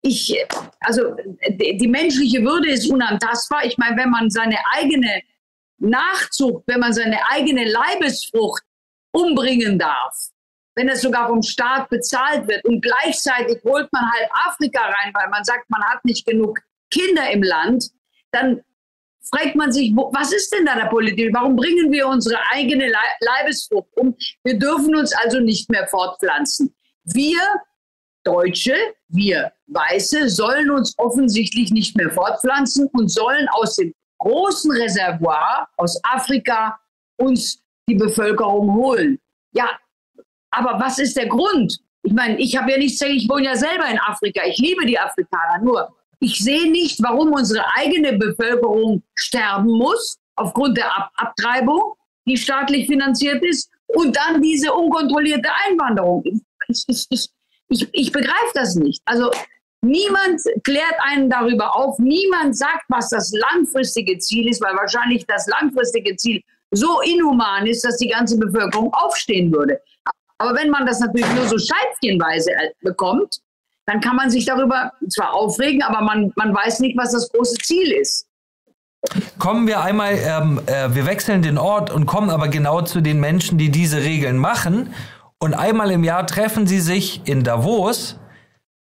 ich, 0.02 0.36
also 0.80 1.16
die 1.48 1.88
menschliche 1.88 2.44
Würde 2.44 2.70
ist 2.70 2.90
unantastbar. 2.90 3.64
Ich 3.64 3.78
meine, 3.78 3.96
wenn 3.96 4.10
man 4.10 4.28
seine 4.28 4.58
eigene 4.74 5.22
Nachzucht, 5.78 6.64
wenn 6.66 6.80
man 6.80 6.92
seine 6.92 7.18
eigene 7.30 7.64
Leibesfrucht 7.64 8.62
umbringen 9.12 9.78
darf, 9.78 10.14
wenn 10.74 10.88
es 10.88 11.02
sogar 11.02 11.28
vom 11.28 11.42
Staat 11.42 11.88
bezahlt 11.88 12.48
wird. 12.48 12.64
Und 12.64 12.82
gleichzeitig 12.82 13.62
holt 13.64 13.92
man 13.92 14.10
halb 14.10 14.30
Afrika 14.46 14.80
rein, 14.80 15.12
weil 15.14 15.28
man 15.28 15.44
sagt, 15.44 15.68
man 15.70 15.82
hat 15.84 16.04
nicht 16.04 16.26
genug 16.26 16.58
Kinder 16.90 17.30
im 17.30 17.42
Land, 17.42 17.90
dann 18.32 18.62
fragt 19.30 19.54
man 19.54 19.72
sich, 19.72 19.92
wo, 19.94 20.12
was 20.12 20.32
ist 20.32 20.52
denn 20.52 20.66
da 20.66 20.74
der 20.74 20.86
Politik? 20.86 21.30
Warum 21.32 21.56
bringen 21.56 21.90
wir 21.90 22.06
unsere 22.06 22.38
eigene 22.50 22.92
Leibesfrucht 23.20 23.96
um? 23.96 24.16
Wir 24.42 24.58
dürfen 24.58 24.94
uns 24.94 25.12
also 25.14 25.40
nicht 25.40 25.70
mehr 25.70 25.86
fortpflanzen. 25.86 26.74
Wir 27.04 27.40
Deutsche, 28.24 28.74
wir 29.08 29.52
Weiße, 29.66 30.30
sollen 30.30 30.70
uns 30.70 30.94
offensichtlich 30.98 31.70
nicht 31.70 31.96
mehr 31.96 32.10
fortpflanzen 32.10 32.88
und 32.92 33.08
sollen 33.08 33.46
aus 33.50 33.76
dem 33.76 33.92
großen 34.18 34.72
Reservoir 34.72 35.68
aus 35.76 36.00
Afrika 36.04 36.78
uns 37.18 37.62
die 37.88 37.94
Bevölkerung 37.94 38.74
holen. 38.74 39.18
Ja, 39.52 39.68
aber 40.54 40.80
was 40.80 40.98
ist 40.98 41.16
der 41.16 41.28
Grund? 41.28 41.78
Ich 42.02 42.12
meine, 42.12 42.38
ich 42.38 42.56
habe 42.56 42.70
ja 42.72 42.78
nichts, 42.78 43.00
ich 43.00 43.28
wohne 43.28 43.46
ja 43.46 43.56
selber 43.56 43.86
in 43.90 43.98
Afrika. 43.98 44.42
Ich 44.46 44.58
liebe 44.58 44.84
die 44.84 44.98
Afrikaner. 44.98 45.62
Nur, 45.62 45.94
ich 46.20 46.38
sehe 46.38 46.70
nicht, 46.70 47.02
warum 47.02 47.32
unsere 47.32 47.64
eigene 47.76 48.14
Bevölkerung 48.18 49.02
sterben 49.14 49.70
muss 49.70 50.18
aufgrund 50.36 50.76
der 50.76 50.86
Ab 50.96 51.10
Abtreibung, 51.16 51.94
die 52.26 52.36
staatlich 52.36 52.86
finanziert 52.86 53.42
ist, 53.44 53.70
und 53.88 54.16
dann 54.16 54.42
diese 54.42 54.72
unkontrollierte 54.72 55.48
Einwanderung. 55.66 56.24
Ich, 56.68 56.84
ich, 56.88 57.06
ich, 57.10 57.28
ich, 57.68 57.88
ich 57.92 58.12
begreife 58.12 58.52
das 58.54 58.74
nicht. 58.74 59.00
Also 59.04 59.30
niemand 59.82 60.40
klärt 60.64 60.96
einen 61.00 61.30
darüber 61.30 61.76
auf, 61.76 61.98
niemand 61.98 62.56
sagt, 62.56 62.84
was 62.88 63.10
das 63.10 63.32
langfristige 63.32 64.18
Ziel 64.18 64.48
ist, 64.48 64.62
weil 64.62 64.74
wahrscheinlich 64.74 65.26
das 65.26 65.46
langfristige 65.46 66.16
Ziel 66.16 66.42
so 66.70 67.00
inhuman 67.02 67.66
ist, 67.66 67.84
dass 67.84 67.98
die 67.98 68.08
ganze 68.08 68.38
Bevölkerung 68.38 68.92
aufstehen 68.94 69.52
würde. 69.52 69.80
Aber 70.44 70.58
wenn 70.58 70.70
man 70.70 70.84
das 70.84 71.00
natürlich 71.00 71.32
nur 71.34 71.46
so 71.46 71.56
scheibchenweise 71.56 72.50
äh, 72.50 72.70
bekommt, 72.82 73.38
dann 73.86 74.00
kann 74.00 74.16
man 74.16 74.30
sich 74.30 74.44
darüber 74.44 74.92
zwar 75.08 75.34
aufregen, 75.34 75.82
aber 75.82 76.02
man, 76.02 76.32
man 76.36 76.54
weiß 76.54 76.80
nicht, 76.80 76.96
was 76.98 77.12
das 77.12 77.30
große 77.32 77.56
Ziel 77.62 77.92
ist. 77.92 78.26
Kommen 79.38 79.66
wir 79.66 79.82
einmal, 79.82 80.14
ähm, 80.14 80.60
äh, 80.66 80.94
wir 80.94 81.06
wechseln 81.06 81.42
den 81.42 81.58
Ort 81.58 81.90
und 81.90 82.06
kommen 82.06 82.30
aber 82.30 82.48
genau 82.48 82.82
zu 82.82 83.00
den 83.00 83.20
Menschen, 83.20 83.58
die 83.58 83.70
diese 83.70 84.02
Regeln 84.02 84.38
machen. 84.38 84.94
Und 85.38 85.54
einmal 85.54 85.90
im 85.90 86.04
Jahr 86.04 86.26
treffen 86.26 86.66
sie 86.66 86.80
sich 86.80 87.22
in 87.26 87.42
Davos, 87.42 88.18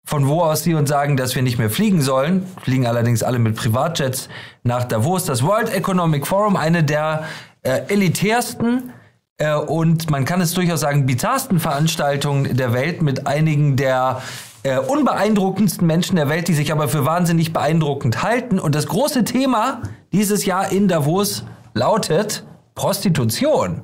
von 0.06 0.28
wo 0.28 0.42
aus 0.42 0.64
sie 0.64 0.76
uns 0.76 0.90
sagen, 0.90 1.18
dass 1.18 1.34
wir 1.34 1.42
nicht 1.42 1.58
mehr 1.58 1.72
fliegen 1.72 2.02
sollen. 2.02 2.46
Fliegen 2.62 2.86
allerdings 2.86 3.24
alle 3.24 3.40
mit 3.40 3.56
Privatjets 3.56 4.30
nach 4.64 4.84
Davos. 4.84 5.26
Das 5.26 5.44
World 5.44 5.74
Economic 5.74 6.28
Forum, 6.28 6.56
eine 6.56 6.84
der 6.84 7.24
äh, 7.64 7.82
elitärsten 7.88 8.94
äh, 9.38 9.56
und 9.56 10.10
man 10.10 10.26
kann 10.26 10.42
es 10.42 10.54
durchaus 10.54 10.80
sagen, 10.80 11.06
bizarrsten 11.06 11.60
Veranstaltungen 11.60 12.56
der 12.56 12.74
Welt 12.74 13.02
mit 13.02 13.28
einigen 13.28 13.76
der 13.76 14.22
äh, 14.64 14.80
unbeeindruckendsten 14.80 15.86
Menschen 15.86 16.16
der 16.16 16.30
Welt, 16.30 16.48
die 16.48 16.54
sich 16.54 16.72
aber 16.72 16.88
für 16.88 17.06
wahnsinnig 17.06 17.54
beeindruckend 17.54 18.24
halten. 18.24 18.60
Und 18.60 18.76
das 18.76 18.88
große 18.88 19.24
Thema 19.24 19.82
dieses 20.12 20.46
Jahr 20.46 20.72
in 20.72 20.88
Davos 20.88 21.46
lautet 21.74 22.46
Prostitution 22.74 23.84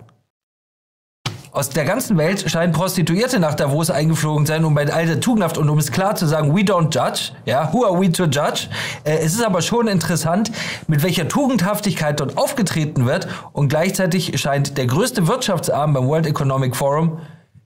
aus 1.52 1.70
der 1.70 1.84
ganzen 1.84 2.18
Welt 2.18 2.50
scheinen 2.50 2.72
Prostituierte 2.72 3.40
nach 3.40 3.56
Davos 3.56 3.90
eingeflogen 3.90 4.46
sein, 4.46 4.64
um 4.64 4.74
bei 4.74 4.92
all 4.92 5.06
der 5.06 5.20
Tugendhaft 5.20 5.58
und 5.58 5.70
um 5.70 5.78
es 5.78 5.92
klar 5.92 6.16
zu 6.16 6.26
sagen, 6.26 6.56
we 6.56 6.62
don't 6.62 6.94
judge. 6.94 7.34
Ja, 7.46 7.72
who 7.74 7.86
are 7.86 8.00
we 8.00 8.12
to 8.12 8.24
judge? 8.24 8.68
Äh, 9.04 9.18
es 9.18 9.34
ist 9.34 9.44
aber 9.44 9.62
schon 9.62 9.88
interessant, 9.88 10.52
mit 10.88 11.04
welcher 11.04 11.28
Tugendhaftigkeit 11.28 12.20
dort 12.20 12.38
aufgetreten 12.38 13.06
wird 13.06 13.28
und 13.52 13.68
gleichzeitig 13.68 14.40
scheint 14.40 14.78
der 14.78 14.88
größte 14.88 15.28
Wirtschaftsarm 15.28 15.94
beim 15.94 16.08
World 16.08 16.26
Economic 16.26 16.76
Forum 16.76 17.20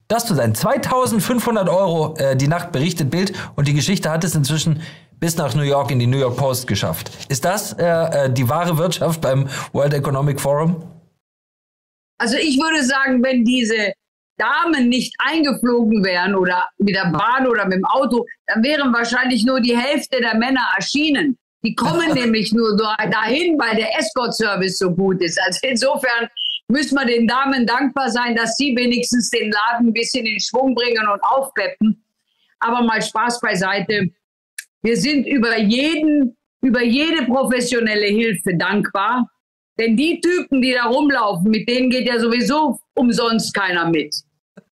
das 0.08 0.24
zu 0.26 0.34
sein. 0.34 0.54
2500 0.54 1.68
Euro 1.68 2.14
äh, 2.16 2.36
die 2.36 2.48
Nacht 2.48 2.72
berichtet 2.72 3.10
Bild 3.10 3.32
und 3.54 3.68
die 3.68 3.74
Geschichte 3.74 4.10
hat 4.10 4.24
es 4.24 4.34
inzwischen 4.34 4.82
bis 5.18 5.36
nach 5.36 5.54
New 5.54 5.62
York 5.62 5.90
in 5.90 5.98
die 5.98 6.06
New 6.06 6.18
York 6.18 6.36
Post 6.36 6.66
geschafft. 6.66 7.10
Ist 7.28 7.44
das 7.44 7.72
äh, 7.72 7.84
äh 7.84 8.30
die 8.30 8.48
wahre 8.48 8.78
Wirtschaft 8.78 9.20
beim 9.20 9.48
World 9.72 9.94
Economic 9.94 10.40
Forum? 10.40 10.82
Also 12.18 12.36
ich 12.36 12.56
würde 12.58 12.82
sagen, 12.84 13.22
wenn 13.22 13.44
diese 13.44 13.92
Damen 14.38 14.88
nicht 14.88 15.14
eingeflogen 15.18 16.04
wären 16.04 16.34
oder 16.34 16.68
mit 16.78 16.94
der 16.94 17.10
Bahn 17.10 17.46
oder 17.46 17.64
mit 17.64 17.78
dem 17.78 17.84
Auto, 17.84 18.26
dann 18.46 18.62
wären 18.62 18.92
wahrscheinlich 18.92 19.44
nur 19.44 19.60
die 19.60 19.76
Hälfte 19.76 20.20
der 20.20 20.34
Männer 20.34 20.72
erschienen. 20.76 21.38
Die 21.64 21.74
kommen 21.74 22.12
nämlich 22.14 22.52
nur 22.52 22.76
dahin, 22.76 23.58
weil 23.58 23.76
der 23.76 23.98
Escort-Service 23.98 24.78
so 24.78 24.94
gut 24.94 25.22
ist. 25.22 25.40
Also 25.42 25.60
insofern 25.62 26.28
müssen 26.68 26.96
wir 26.96 27.06
den 27.06 27.26
Damen 27.26 27.66
dankbar 27.66 28.10
sein, 28.10 28.34
dass 28.36 28.56
sie 28.56 28.74
wenigstens 28.76 29.30
den 29.30 29.50
Laden 29.50 29.88
ein 29.88 29.92
bisschen 29.92 30.26
in 30.26 30.40
Schwung 30.40 30.74
bringen 30.74 31.06
und 31.08 31.20
aufpeppen. 31.22 32.04
Aber 32.58 32.82
mal 32.82 33.02
Spaß 33.02 33.40
beiseite. 33.40 34.08
Wir 34.82 34.96
sind 34.96 35.26
über 35.26 35.58
jeden, 35.58 36.36
über 36.62 36.82
jede 36.82 37.24
professionelle 37.24 38.06
Hilfe 38.06 38.56
dankbar. 38.56 39.28
Denn 39.78 39.96
die 39.96 40.20
Typen, 40.20 40.62
die 40.62 40.72
da 40.72 40.86
rumlaufen, 40.86 41.50
mit 41.50 41.68
denen 41.68 41.90
geht 41.90 42.08
ja 42.08 42.18
sowieso 42.18 42.80
umsonst 42.94 43.52
keiner 43.54 43.90
mit. 43.90 44.16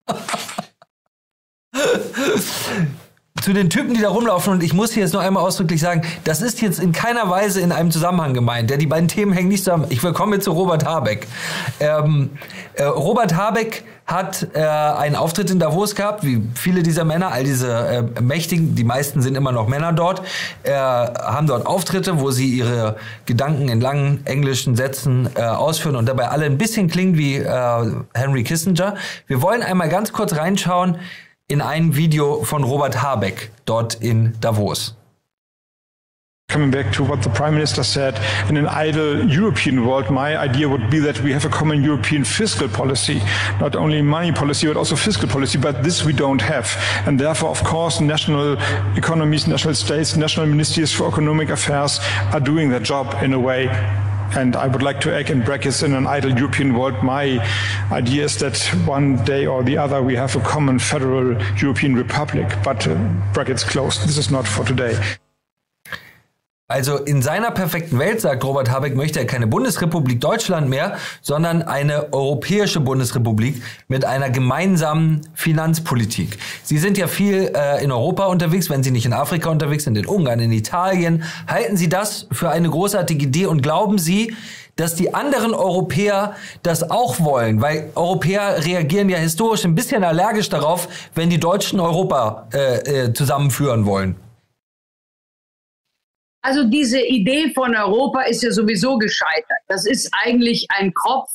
zu 3.45 3.53
den 3.53 3.69
Typen, 3.69 3.93
die 3.93 4.01
da 4.01 4.09
rumlaufen, 4.09 4.55
und 4.55 4.63
ich 4.63 4.73
muss 4.73 4.93
hier 4.93 5.03
jetzt 5.03 5.13
noch 5.13 5.21
einmal 5.21 5.43
ausdrücklich 5.43 5.79
sagen, 5.79 6.01
das 6.25 6.41
ist 6.41 6.63
jetzt 6.63 6.81
in 6.81 6.93
keiner 6.93 7.29
Weise 7.29 7.61
in 7.61 7.73
einem 7.73 7.91
Zusammenhang 7.91 8.33
gemeint. 8.33 8.71
Ja, 8.71 8.79
die 8.79 8.87
beiden 8.87 9.07
Themen 9.07 9.35
hängen 9.35 9.49
nicht 9.49 9.65
zusammen. 9.65 9.85
Ich 9.91 10.03
willkommen 10.03 10.33
jetzt 10.33 10.45
zu 10.45 10.53
Robert 10.53 10.87
Habeck. 10.87 11.27
Ähm, 11.79 12.31
äh, 12.73 12.85
Robert 12.85 13.37
Habeck 13.37 13.85
hat 14.07 14.49
äh, 14.55 14.61
einen 14.61 15.15
Auftritt 15.15 15.51
in 15.51 15.59
Davos 15.59 15.95
gehabt, 15.95 16.25
wie 16.25 16.43
viele 16.55 16.83
dieser 16.83 17.05
Männer, 17.05 17.33
all 17.33 17.45
diese 17.45 17.71
äh, 18.17 18.21
Mächtigen, 18.23 18.77
die 18.77 18.85
meisten 18.85 19.21
sind 19.21 19.37
immer 19.37 19.53
noch 19.53 19.69
Männer 19.69 19.93
dort, 19.93 20.23
äh, 20.63 20.73
haben 20.73 21.47
dort 21.47 21.67
Auftritte, 21.67 22.21
wo 22.21 22.31
sie 22.31 22.49
ihre 22.49 22.97
Gedanken 23.27 23.69
in 23.69 23.79
langen 23.79 24.25
englischen 24.25 24.75
Sätzen 24.75 25.29
äh, 25.35 25.43
ausführen 25.43 25.97
und 25.97 26.09
dabei 26.09 26.29
alle 26.29 26.47
ein 26.47 26.57
bisschen 26.57 26.89
klingen 26.89 27.19
wie 27.19 27.37
äh, 27.37 27.93
Henry 28.15 28.43
Kissinger. 28.43 28.95
Wir 29.27 29.43
wollen 29.43 29.63
einmal 29.63 29.91
ganz 29.91 30.15
kurz 30.15 30.35
reinschauen 30.35 30.97
in 31.49 31.61
ein 31.61 31.95
Video 31.95 32.43
von 32.43 32.65
Robert 32.65 33.03
Habeck 33.03 33.51
dort 33.67 33.95
in 33.95 34.33
Davos. 34.41 34.95
Coming 36.49 36.71
back 36.71 36.93
to 36.93 37.03
what 37.03 37.23
the 37.23 37.31
Prime 37.31 37.55
Minister 37.55 37.83
said, 37.83 38.19
in 38.49 38.57
an 38.57 38.67
ideal 38.67 39.29
European 39.29 39.87
world, 39.87 40.09
my 40.11 40.37
idea 40.37 40.69
would 40.69 40.89
be 40.89 41.01
that 41.01 41.21
we 41.23 41.33
have 41.33 41.45
a 41.45 41.49
common 41.49 41.83
European 41.83 42.25
fiscal 42.25 42.69
policy, 42.69 43.21
not 43.61 43.75
only 43.75 44.01
money 44.03 44.31
policy, 44.31 44.67
but 44.69 44.77
also 44.77 44.95
fiscal 44.95 45.29
policy. 45.29 45.59
But 45.59 45.83
this 45.83 46.05
we 46.05 46.13
don't 46.13 46.41
have. 46.41 46.67
And 47.07 47.19
therefore, 47.19 47.51
of 47.51 47.65
course, 47.65 48.01
national 48.01 48.57
economies, 48.97 49.47
national 49.47 49.75
states, 49.75 50.17
national 50.17 50.47
ministries 50.47 50.93
for 50.93 51.09
economic 51.09 51.51
affairs 51.51 51.99
are 52.33 52.41
doing 52.41 52.71
their 52.71 52.81
job 52.81 53.23
in 53.23 53.33
a 53.33 53.41
way 53.41 53.69
and 54.37 54.57
I 54.57 54.67
would 54.67 54.83
like 54.83 55.01
to 55.03 55.15
egg 55.15 55.31
in 55.31 55.43
brackets 55.43 55.83
in 55.83 55.95
an 55.95 56.07
ideal 56.07 56.37
European 56.37 56.75
world. 56.75 57.03
My 57.03 57.39
idea 57.93 58.25
is 58.25 58.39
that 58.39 58.59
one 58.87 59.25
day 59.25 59.47
or 59.47 59.63
the 59.63 59.77
other 59.77 60.03
we 60.03 60.17
have 60.17 60.37
a 60.37 60.41
common 60.41 60.79
federal 60.79 61.41
European 61.57 61.95
Republic, 61.95 62.49
but 62.65 62.87
uh, 62.87 62.95
brackets 63.33 63.65
closed. 63.65 64.03
This 64.07 64.19
is 64.19 64.31
not 64.31 64.47
for 64.47 64.65
today. 64.65 64.99
Also 66.67 66.97
in 66.97 67.21
seiner 67.21 67.51
perfekten 67.51 67.99
Welt, 67.99 68.23
sagt 68.23 68.43
Robert 68.43 68.71
Habeck, 68.71 68.97
möchte 68.97 69.19
er 69.19 69.27
keine 69.27 69.47
Bundesrepublik 69.47 70.19
Deutschland 70.23 70.71
mehr, 70.71 70.97
sondern 71.21 71.61
eine 71.61 72.15
europäische 72.15 72.81
Bundesrepublik 72.81 73.63
mit 73.87 74.07
einer 74.07 74.31
gemeinsamen 74.31 75.21
Finanzpolitik. 75.35 76.39
Sie 76.63 76.79
sind 76.79 76.97
ja 76.97 77.07
viel 77.07 77.53
äh, 77.55 77.85
in 77.85 77.93
Europa 77.93 78.25
unterwegs, 78.29 78.71
wenn 78.71 78.83
Sie 78.83 78.93
nicht 78.93 79.05
in 79.05 79.13
Afrika 79.13 79.51
unterwegs 79.51 79.85
sind, 79.85 79.99
in 79.99 80.07
Ungarn, 80.07 80.41
in 80.41 80.53
Italien. 80.53 81.25
Halten 81.47 81.77
Sie 81.77 81.91
das 81.91 82.29
für 82.33 82.49
eine 82.49 82.71
großartige 82.71 83.27
Idee 83.27 83.45
und 83.45 83.63
glauben 83.63 83.99
Sie, 83.99 84.35
dass 84.77 84.95
die 84.95 85.13
anderen 85.13 85.53
Europäer 85.53 86.33
das 86.63 86.91
auch 86.91 87.21
wollen, 87.21 87.61
weil 87.61 87.91
Europäer 87.95 88.65
reagieren 88.65 89.11
ja 89.11 89.19
historisch 89.19 89.67
ein 89.67 89.75
bisschen 89.75 90.03
allergisch 90.03 90.49
darauf, 90.49 90.89
wenn 91.15 91.29
die 91.29 91.39
Deutschen 91.39 91.79
Europa 91.79 92.49
äh, 92.55 93.05
äh, 93.05 93.13
zusammenführen 93.13 93.85
wollen. 93.85 94.17
Also 96.45 96.65
diese 96.65 97.01
Idee 97.01 97.53
von 97.55 97.75
Europa 97.75 98.21
ist 98.23 98.43
ja 98.43 98.51
sowieso 98.51 98.99
gescheitert. 98.99 99.61
Das 99.67 99.87
ist 99.87 100.11
eigentlich 100.13 100.67
ein 100.69 100.93
Kopf. 100.93 101.31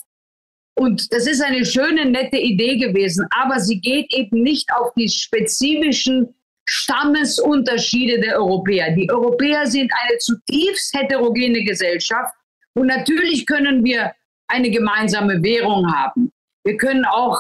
Und 0.76 1.12
das 1.12 1.26
ist 1.26 1.42
eine 1.42 1.66
schöne, 1.66 2.06
nette 2.06 2.38
Idee 2.38 2.78
gewesen, 2.78 3.28
aber 3.32 3.60
sie 3.60 3.82
geht 3.82 4.14
eben 4.14 4.44
nicht 4.44 4.70
auf 4.72 4.94
die 4.94 5.10
spezifischen 5.10 6.36
Stammesunterschiede 6.70 8.22
der 8.22 8.38
Europäer. 8.38 8.92
Die 8.92 9.10
Europäer 9.10 9.66
sind 9.66 9.92
eine 9.92 10.20
zutiefst 10.20 10.96
heterogene 10.96 11.64
Gesellschaft 11.64 12.34
und 12.76 12.86
natürlich 12.86 13.48
können 13.48 13.84
wir 13.84 14.14
eine 14.48 14.70
gemeinsame 14.70 15.42
Währung 15.42 15.92
haben. 15.92 16.32
Wir 16.64 16.78
können 16.78 17.04
auch, 17.04 17.40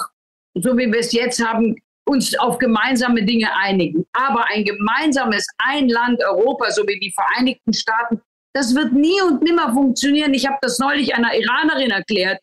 so 0.55 0.75
wie 0.75 0.91
wir 0.91 0.99
es 0.99 1.11
jetzt 1.11 1.41
haben, 1.41 1.75
uns 2.10 2.38
auf 2.39 2.58
gemeinsame 2.58 3.24
Dinge 3.24 3.56
einigen. 3.56 4.06
Aber 4.13 4.45
ein 4.48 4.65
gemeinsames 4.65 5.45
Ein-Land 5.60 6.22
Europa, 6.24 6.72
so 6.72 6.82
wie 6.88 7.00
die 7.00 7.13
Vereinigten 7.13 7.72
Staaten, 7.72 8.19
das 8.54 8.74
wird 8.76 8.93
nie 8.93 9.22
und 9.22 9.43
nimmer 9.43 9.72
funktionieren. 9.72 10.34
Ich 10.34 10.48
habe 10.48 10.58
das 10.62 10.80
neulich 10.80 11.13
einer 11.13 11.34
Iranerin 11.36 11.91
erklärt, 11.91 12.39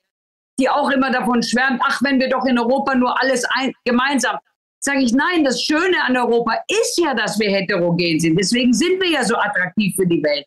die 0.58 0.70
auch 0.70 0.90
immer 0.90 1.10
davon 1.10 1.42
schwärmt, 1.42 1.82
ach, 1.84 2.00
wenn 2.02 2.20
wir 2.20 2.28
doch 2.28 2.46
in 2.46 2.58
Europa 2.58 2.94
nur 2.94 3.20
alles 3.20 3.44
ein, 3.56 3.72
gemeinsam. 3.84 4.38
Sage 4.78 5.00
ich, 5.00 5.12
nein, 5.12 5.42
das 5.42 5.60
Schöne 5.60 5.96
an 6.06 6.16
Europa 6.16 6.54
ist 6.68 6.98
ja, 6.98 7.12
dass 7.12 7.38
wir 7.40 7.50
heterogen 7.50 8.20
sind. 8.20 8.38
Deswegen 8.38 8.72
sind 8.72 9.02
wir 9.02 9.10
ja 9.10 9.24
so 9.24 9.36
attraktiv 9.36 9.96
für 9.96 10.06
die 10.06 10.22
Welt. 10.22 10.46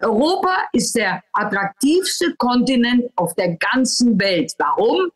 Europa 0.00 0.56
ist 0.72 0.94
der 0.94 1.22
attraktivste 1.32 2.34
Kontinent 2.36 3.04
auf 3.16 3.34
der 3.34 3.56
ganzen 3.56 4.18
Welt. 4.18 4.52
Warum? 4.58 5.10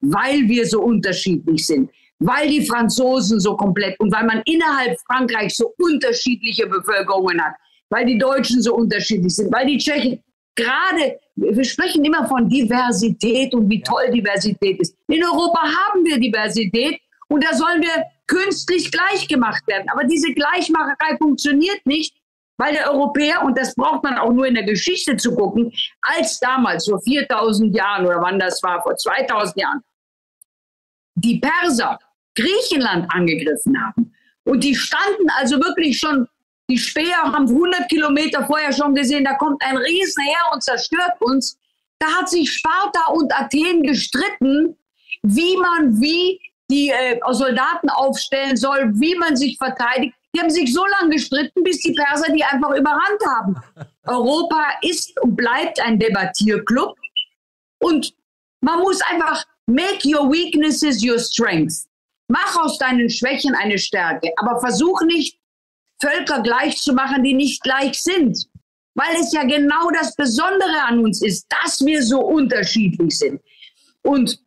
Weil 0.00 0.48
wir 0.48 0.64
so 0.64 0.80
unterschiedlich 0.80 1.66
sind 1.66 1.90
weil 2.20 2.48
die 2.48 2.66
Franzosen 2.66 3.40
so 3.40 3.56
komplett 3.56 3.98
und 3.98 4.12
weil 4.12 4.24
man 4.24 4.42
innerhalb 4.44 4.98
Frankreichs 5.06 5.56
so 5.56 5.74
unterschiedliche 5.78 6.66
Bevölkerungen 6.66 7.42
hat, 7.42 7.54
weil 7.88 8.04
die 8.04 8.18
Deutschen 8.18 8.62
so 8.62 8.74
unterschiedlich 8.74 9.34
sind, 9.34 9.52
weil 9.52 9.66
die 9.66 9.78
Tschechen 9.78 10.22
gerade, 10.54 11.18
wir 11.34 11.64
sprechen 11.64 12.04
immer 12.04 12.28
von 12.28 12.48
Diversität 12.48 13.54
und 13.54 13.68
wie 13.70 13.82
toll 13.82 14.10
Diversität 14.10 14.80
ist. 14.80 14.94
In 15.08 15.24
Europa 15.24 15.62
haben 15.62 16.04
wir 16.04 16.20
Diversität 16.20 17.00
und 17.28 17.42
da 17.42 17.54
sollen 17.54 17.80
wir 17.80 18.04
künstlich 18.26 18.92
gleich 18.92 19.26
gemacht 19.26 19.66
werden. 19.66 19.88
Aber 19.90 20.04
diese 20.04 20.32
Gleichmacherei 20.32 21.16
funktioniert 21.16 21.84
nicht, 21.86 22.14
weil 22.58 22.74
der 22.74 22.92
Europäer, 22.92 23.42
und 23.42 23.56
das 23.56 23.74
braucht 23.74 24.04
man 24.04 24.18
auch 24.18 24.32
nur 24.32 24.46
in 24.46 24.54
der 24.54 24.64
Geschichte 24.64 25.16
zu 25.16 25.34
gucken, 25.34 25.72
als 26.02 26.38
damals, 26.38 26.86
vor 26.86 27.00
4000 27.00 27.74
Jahren 27.74 28.06
oder 28.06 28.20
wann 28.20 28.38
das 28.38 28.62
war, 28.62 28.82
vor 28.82 28.94
2000 28.94 29.56
Jahren, 29.56 29.80
die 31.14 31.40
Perser 31.40 31.98
Griechenland 32.40 33.06
angegriffen 33.12 33.80
haben. 33.80 34.12
Und 34.44 34.64
die 34.64 34.74
standen 34.74 35.28
also 35.38 35.60
wirklich 35.60 35.98
schon, 35.98 36.26
die 36.68 36.78
Speer 36.78 37.16
haben 37.16 37.48
100 37.48 37.88
Kilometer 37.88 38.46
vorher 38.46 38.72
schon 38.72 38.94
gesehen, 38.94 39.24
da 39.24 39.34
kommt 39.34 39.62
ein 39.62 39.76
Riesenheer 39.76 40.52
und 40.52 40.62
zerstört 40.62 41.20
uns. 41.20 41.58
Da 41.98 42.06
hat 42.06 42.28
sich 42.28 42.50
Sparta 42.50 43.12
und 43.12 43.32
Athen 43.34 43.82
gestritten, 43.82 44.76
wie 45.22 45.56
man 45.56 46.00
wie 46.00 46.40
die 46.70 46.88
äh, 46.88 47.18
Soldaten 47.30 47.90
aufstellen 47.90 48.56
soll, 48.56 48.92
wie 48.94 49.14
man 49.16 49.36
sich 49.36 49.58
verteidigt. 49.58 50.14
Die 50.34 50.40
haben 50.40 50.50
sich 50.50 50.72
so 50.72 50.84
lange 50.86 51.10
gestritten, 51.10 51.62
bis 51.64 51.80
die 51.80 51.92
Perser 51.92 52.32
die 52.32 52.44
einfach 52.44 52.70
überrannt 52.70 53.20
haben. 53.26 53.56
Europa 54.06 54.64
ist 54.82 55.20
und 55.20 55.36
bleibt 55.36 55.80
ein 55.80 55.98
Debattierclub. 55.98 56.96
Und 57.80 58.14
man 58.60 58.78
muss 58.78 59.00
einfach 59.02 59.44
make 59.66 60.06
your 60.06 60.30
weaknesses 60.30 61.02
your 61.04 61.18
strengths. 61.18 61.89
Mach 62.30 62.56
aus 62.62 62.78
deinen 62.78 63.10
Schwächen 63.10 63.56
eine 63.56 63.76
Stärke, 63.76 64.30
aber 64.36 64.60
versuch 64.60 65.02
nicht, 65.02 65.36
Völker 66.00 66.42
gleich 66.42 66.76
zu 66.76 66.92
machen, 66.92 67.24
die 67.24 67.34
nicht 67.34 67.60
gleich 67.64 68.00
sind. 68.00 68.46
Weil 68.94 69.16
es 69.20 69.32
ja 69.32 69.42
genau 69.42 69.90
das 69.90 70.14
Besondere 70.14 70.80
an 70.86 71.00
uns 71.00 71.22
ist, 71.22 71.46
dass 71.48 71.84
wir 71.84 72.04
so 72.04 72.20
unterschiedlich 72.20 73.18
sind. 73.18 73.40
Und 74.02 74.38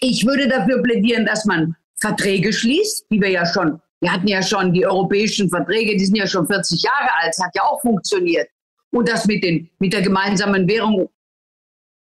ich 0.00 0.26
würde 0.26 0.46
dafür 0.46 0.82
plädieren, 0.82 1.24
dass 1.24 1.46
man 1.46 1.74
Verträge 1.98 2.52
schließt, 2.52 3.06
die 3.10 3.20
wir 3.20 3.30
ja 3.30 3.46
schon, 3.46 3.80
wir 4.00 4.12
hatten 4.12 4.28
ja 4.28 4.42
schon 4.42 4.74
die 4.74 4.86
europäischen 4.86 5.48
Verträge, 5.48 5.96
die 5.96 6.04
sind 6.04 6.16
ja 6.16 6.26
schon 6.26 6.46
40 6.46 6.82
Jahre 6.82 7.08
alt, 7.22 7.30
es 7.30 7.42
hat 7.42 7.54
ja 7.54 7.62
auch 7.62 7.80
funktioniert. 7.80 8.48
Und 8.90 9.08
das 9.08 9.24
mit, 9.24 9.42
den, 9.42 9.70
mit 9.78 9.94
der 9.94 10.02
gemeinsamen 10.02 10.68
Währung 10.68 11.08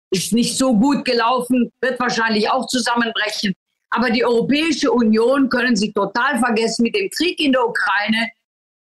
ist 0.10 0.32
nicht 0.32 0.58
so 0.58 0.74
gut 0.78 1.04
gelaufen, 1.04 1.70
wird 1.82 2.00
wahrscheinlich 2.00 2.50
auch 2.50 2.66
zusammenbrechen. 2.68 3.54
Aber 3.92 4.10
die 4.10 4.26
Europäische 4.26 4.92
Union 4.92 5.50
können 5.50 5.76
Sie 5.76 5.92
total 5.92 6.40
vergessen 6.40 6.84
mit 6.84 6.96
dem 6.96 7.10
Krieg 7.10 7.40
in 7.40 7.52
der 7.52 7.68
Ukraine. 7.68 8.30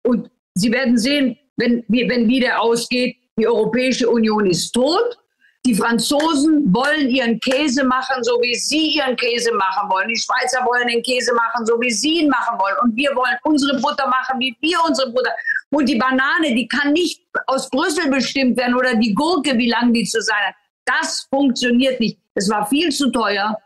Und 0.05 0.31
Sie 0.55 0.71
werden 0.71 0.99
sehen, 0.99 1.39
wenn, 1.57 1.85
wenn 1.89 2.29
wieder 2.29 2.61
ausgeht, 2.61 3.17
die 3.39 3.47
Europäische 3.47 4.09
Union 4.09 4.47
ist 4.47 4.73
tot. 4.73 5.19
Die 5.67 5.75
Franzosen 5.75 6.73
wollen 6.73 7.09
ihren 7.09 7.39
Käse 7.41 7.85
machen, 7.85 8.23
so 8.23 8.41
wie 8.41 8.55
sie 8.55 8.97
ihren 8.97 9.17
Käse 9.17 9.53
machen 9.53 9.91
wollen. 9.91 10.09
Die 10.09 10.17
Schweizer 10.17 10.65
wollen 10.65 10.87
den 10.89 11.03
Käse 11.03 11.35
machen, 11.35 11.67
so 11.67 11.81
wie 11.81 11.91
sie 11.91 12.21
ihn 12.21 12.29
machen 12.29 12.59
wollen. 12.59 12.77
Und 12.83 12.97
wir 12.97 13.11
wollen 13.15 13.37
unsere 13.43 13.79
Butter 13.81 14.07
machen, 14.09 14.39
wie 14.41 14.57
wir 14.61 14.79
unsere 14.87 15.11
Butter. 15.11 15.33
Und 15.71 15.89
die 15.89 15.97
Banane, 15.97 16.55
die 16.55 16.67
kann 16.67 16.93
nicht 16.93 17.23
aus 17.47 17.69
Brüssel 17.71 18.09
bestimmt 18.09 18.57
werden 18.57 18.75
oder 18.75 18.95
die 18.95 19.15
Gurke, 19.15 19.59
wie 19.59 19.69
lang 19.69 19.93
die 19.93 20.05
zu 20.05 20.23
sein 20.23 20.43
hat. 20.47 20.55
Das 20.85 21.27
funktioniert 21.29 22.01
nicht. 22.01 22.19
Es 22.35 22.49
war 22.49 22.67
viel 22.67 22.91
zu 22.91 23.11
teuer 23.11 23.57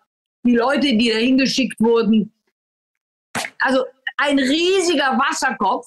die 0.45 0.57
Leute, 0.57 0.97
die 0.97 1.11
dahin 1.11 1.39
geschickt 1.39 1.79
wurden. 1.81 2.33
Also 3.59 3.85
ein 4.17 4.39
riesiger 4.39 5.19
Wasserkopf 5.19 5.87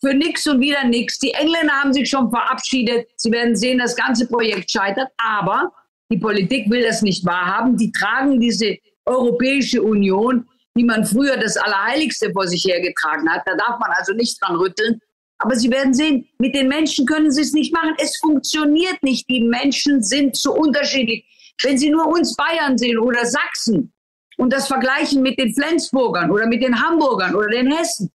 für 0.00 0.14
nichts 0.14 0.46
und 0.46 0.60
wieder 0.60 0.84
nichts. 0.84 1.18
Die 1.18 1.32
Engländer 1.32 1.72
haben 1.72 1.92
sich 1.92 2.08
schon 2.08 2.30
verabschiedet. 2.30 3.08
Sie 3.16 3.30
werden 3.32 3.56
sehen, 3.56 3.78
das 3.78 3.96
ganze 3.96 4.26
Projekt 4.28 4.70
scheitert. 4.70 5.08
Aber 5.18 5.72
die 6.10 6.18
Politik 6.18 6.70
will 6.70 6.82
das 6.82 7.02
nicht 7.02 7.24
wahrhaben. 7.24 7.76
Die 7.76 7.90
tragen 7.92 8.40
diese 8.40 8.76
Europäische 9.04 9.82
Union, 9.82 10.48
die 10.76 10.84
man 10.84 11.04
früher 11.04 11.36
das 11.36 11.56
Allerheiligste 11.56 12.30
vor 12.32 12.46
sich 12.46 12.64
hergetragen 12.64 13.28
hat. 13.30 13.42
Da 13.46 13.56
darf 13.56 13.78
man 13.80 13.90
also 13.96 14.12
nicht 14.12 14.40
dran 14.40 14.56
rütteln. 14.56 15.00
Aber 15.38 15.54
Sie 15.56 15.70
werden 15.70 15.92
sehen, 15.92 16.26
mit 16.38 16.54
den 16.54 16.68
Menschen 16.68 17.04
können 17.06 17.30
Sie 17.30 17.42
es 17.42 17.52
nicht 17.52 17.72
machen. 17.72 17.94
Es 17.98 18.16
funktioniert 18.18 19.02
nicht. 19.02 19.28
Die 19.28 19.44
Menschen 19.44 20.02
sind 20.02 20.36
zu 20.36 20.52
unterschiedlich. 20.52 21.24
Wenn 21.62 21.78
Sie 21.78 21.90
nur 21.90 22.06
uns 22.06 22.34
Bayern 22.36 22.76
sehen 22.76 22.98
oder 22.98 23.24
Sachsen 23.24 23.92
und 24.36 24.52
das 24.52 24.66
vergleichen 24.66 25.22
mit 25.22 25.38
den 25.38 25.54
Flensburgern 25.54 26.30
oder 26.30 26.46
mit 26.46 26.62
den 26.62 26.80
Hamburgern 26.80 27.34
oder 27.34 27.48
den 27.48 27.70
Hessen. 27.72 28.10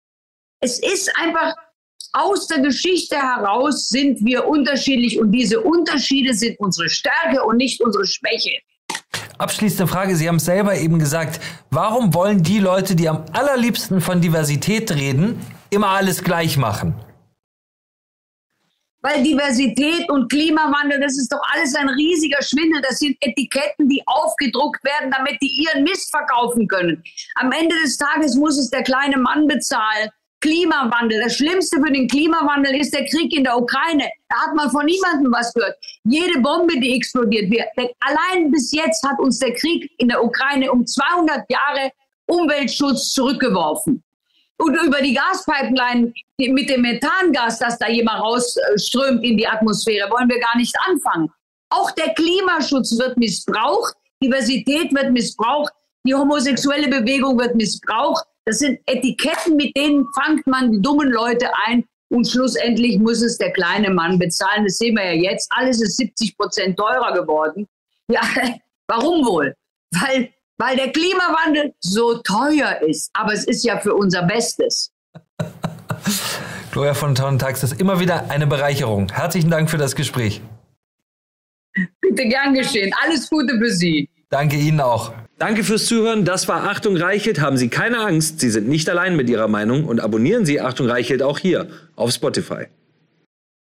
Es 0.61 0.79
ist 0.79 1.11
einfach 1.17 1.55
aus 2.13 2.49
der 2.49 2.61
Geschichte 2.61 3.17
heraus 3.17 3.89
sind 3.89 4.25
wir 4.25 4.47
unterschiedlich 4.47 5.19
und 5.19 5.33
diese 5.33 5.61
Unterschiede 5.61 6.35
sind 6.35 6.59
unsere 6.59 6.89
Stärke 6.89 7.45
und 7.45 7.57
nicht 7.57 7.81
unsere 7.81 8.07
Schwäche. 8.07 8.59
Abschließende 9.39 9.87
Frage, 9.87 10.17
Sie 10.17 10.29
haben 10.29 10.37
es 10.37 10.45
selber 10.45 10.77
eben 10.77 10.99
gesagt, 10.99 11.41
warum 11.71 12.13
wollen 12.13 12.43
die 12.43 12.59
Leute, 12.59 12.95
die 12.95 13.09
am 13.09 13.25
allerliebsten 13.33 14.01
von 14.01 14.21
Diversität 14.21 14.91
reden, 14.91 15.41
immer 15.71 15.89
alles 15.89 16.23
gleich 16.23 16.59
machen? 16.59 16.95
Weil 19.03 19.23
Diversität 19.23 20.11
und 20.11 20.31
Klimawandel, 20.31 21.01
das 21.01 21.17
ist 21.17 21.33
doch 21.33 21.41
alles 21.55 21.75
ein 21.75 21.89
riesiger 21.89 22.43
Schwindel. 22.43 22.83
Das 22.83 22.99
sind 22.99 23.17
Etiketten, 23.21 23.89
die 23.89 24.03
aufgedruckt 24.07 24.85
werden, 24.85 25.11
damit 25.11 25.39
die 25.41 25.65
ihren 25.65 25.85
Mist 25.85 26.11
verkaufen 26.11 26.69
können. 26.69 27.03
Am 27.37 27.51
Ende 27.51 27.75
des 27.83 27.97
Tages 27.97 28.37
muss 28.37 28.59
es 28.59 28.69
der 28.71 28.83
kleine 28.83 29.17
Mann 29.17 29.47
bezahlen. 29.47 30.11
Klimawandel. 30.41 31.21
Das 31.23 31.37
Schlimmste 31.37 31.81
für 31.81 31.93
den 31.93 32.09
Klimawandel 32.09 32.75
ist 32.81 32.95
der 32.95 33.05
Krieg 33.07 33.33
in 33.35 33.45
der 33.45 33.59
Ukraine. 33.59 34.11
Da 34.29 34.37
hat 34.37 34.55
man 34.55 34.71
von 34.71 34.87
niemandem 34.87 35.31
was 35.33 35.53
gehört. 35.53 35.77
Jede 36.05 36.41
Bombe, 36.41 36.79
die 36.81 36.97
explodiert 36.97 37.51
wird. 37.51 37.67
Allein 38.01 38.51
bis 38.51 38.73
jetzt 38.73 39.07
hat 39.07 39.19
uns 39.19 39.39
der 39.39 39.53
Krieg 39.55 39.91
in 39.99 40.09
der 40.09 40.23
Ukraine 40.25 40.73
um 40.73 40.87
200 40.87 41.45
Jahre 41.51 41.91
Umweltschutz 42.27 43.11
zurückgeworfen. 43.11 44.03
Und 44.61 44.77
über 44.87 45.01
die 45.01 45.15
Gaspipeline 45.15 46.13
mit 46.39 46.69
dem 46.69 46.83
Methangas, 46.83 47.59
das 47.59 47.79
da 47.79 47.89
jemand 47.89 48.21
rausströmt 48.21 49.25
in 49.25 49.39
die 49.39 49.47
Atmosphäre, 49.47 50.11
wollen 50.11 50.29
wir 50.29 50.39
gar 50.39 50.57
nicht 50.59 50.75
anfangen. 50.87 51.31
Auch 51.71 51.91
der 51.93 52.13
Klimaschutz 52.13 52.99
wird 52.99 53.17
missbraucht, 53.17 53.95
Diversität 54.23 54.93
wird 54.95 55.13
missbraucht, 55.13 55.73
die 56.07 56.15
homosexuelle 56.15 56.89
Bewegung 56.89 57.39
wird 57.39 57.55
missbraucht. 57.55 58.25
Das 58.45 58.59
sind 58.59 58.81
Etiketten, 58.87 59.57
mit 59.57 59.75
denen 59.77 60.07
fangt 60.15 60.47
man 60.47 60.73
die 60.73 60.83
dummen 60.83 61.11
Leute 61.11 61.49
ein 61.67 61.85
und 62.11 62.29
schlussendlich 62.29 62.99
muss 62.99 63.23
es 63.23 63.39
der 63.39 63.53
kleine 63.53 63.89
Mann 63.89 64.19
bezahlen. 64.19 64.65
Das 64.65 64.77
sehen 64.77 64.97
wir 64.97 65.15
ja 65.15 65.31
jetzt. 65.31 65.51
Alles 65.57 65.81
ist 65.81 65.97
70 65.97 66.37
Prozent 66.37 66.77
teurer 66.77 67.15
geworden. 67.15 67.67
Ja, 68.11 68.21
warum 68.89 69.25
wohl? 69.25 69.55
Weil 69.93 70.31
weil 70.61 70.77
der 70.77 70.93
Klimawandel 70.93 71.73
so 71.81 72.19
teuer 72.19 72.81
ist. 72.87 73.11
Aber 73.15 73.33
es 73.33 73.45
ist 73.45 73.65
ja 73.65 73.79
für 73.79 73.95
unser 73.95 74.23
Bestes. 74.25 74.93
Gloria 76.71 76.95
von 76.95 77.15
Tax 77.15 77.63
ist 77.63 77.81
immer 77.81 77.99
wieder 77.99 78.31
eine 78.31 78.47
Bereicherung. 78.47 79.11
Herzlichen 79.11 79.51
Dank 79.51 79.71
für 79.71 79.79
das 79.79 79.97
Gespräch. 79.97 80.43
Bitte 82.01 82.29
gern 82.29 82.55
geschehen. 82.55 82.93
Alles 83.03 83.29
Gute 83.31 83.59
für 83.59 83.71
Sie. 83.71 84.09
Danke 84.29 84.57
Ihnen 84.57 84.81
auch. 84.81 85.13
Danke 85.39 85.65
fürs 85.65 85.87
Zuhören. 85.87 86.25
Das 86.25 86.47
war 86.47 86.69
Achtung 86.69 86.97
Reichelt. 86.97 87.41
Haben 87.41 87.57
Sie 87.57 87.69
keine 87.69 87.99
Angst. 87.99 88.41
Sie 88.41 88.51
sind 88.51 88.69
nicht 88.69 88.89
allein 88.91 89.17
mit 89.17 89.31
Ihrer 89.31 89.49
Meinung 89.49 89.87
und 89.87 90.01
abonnieren 90.01 90.45
Sie 90.45 90.61
Achtung 90.61 90.89
Reichelt 90.89 91.23
auch 91.23 91.39
hier 91.39 91.69
auf 91.97 92.13
Spotify. 92.13 92.67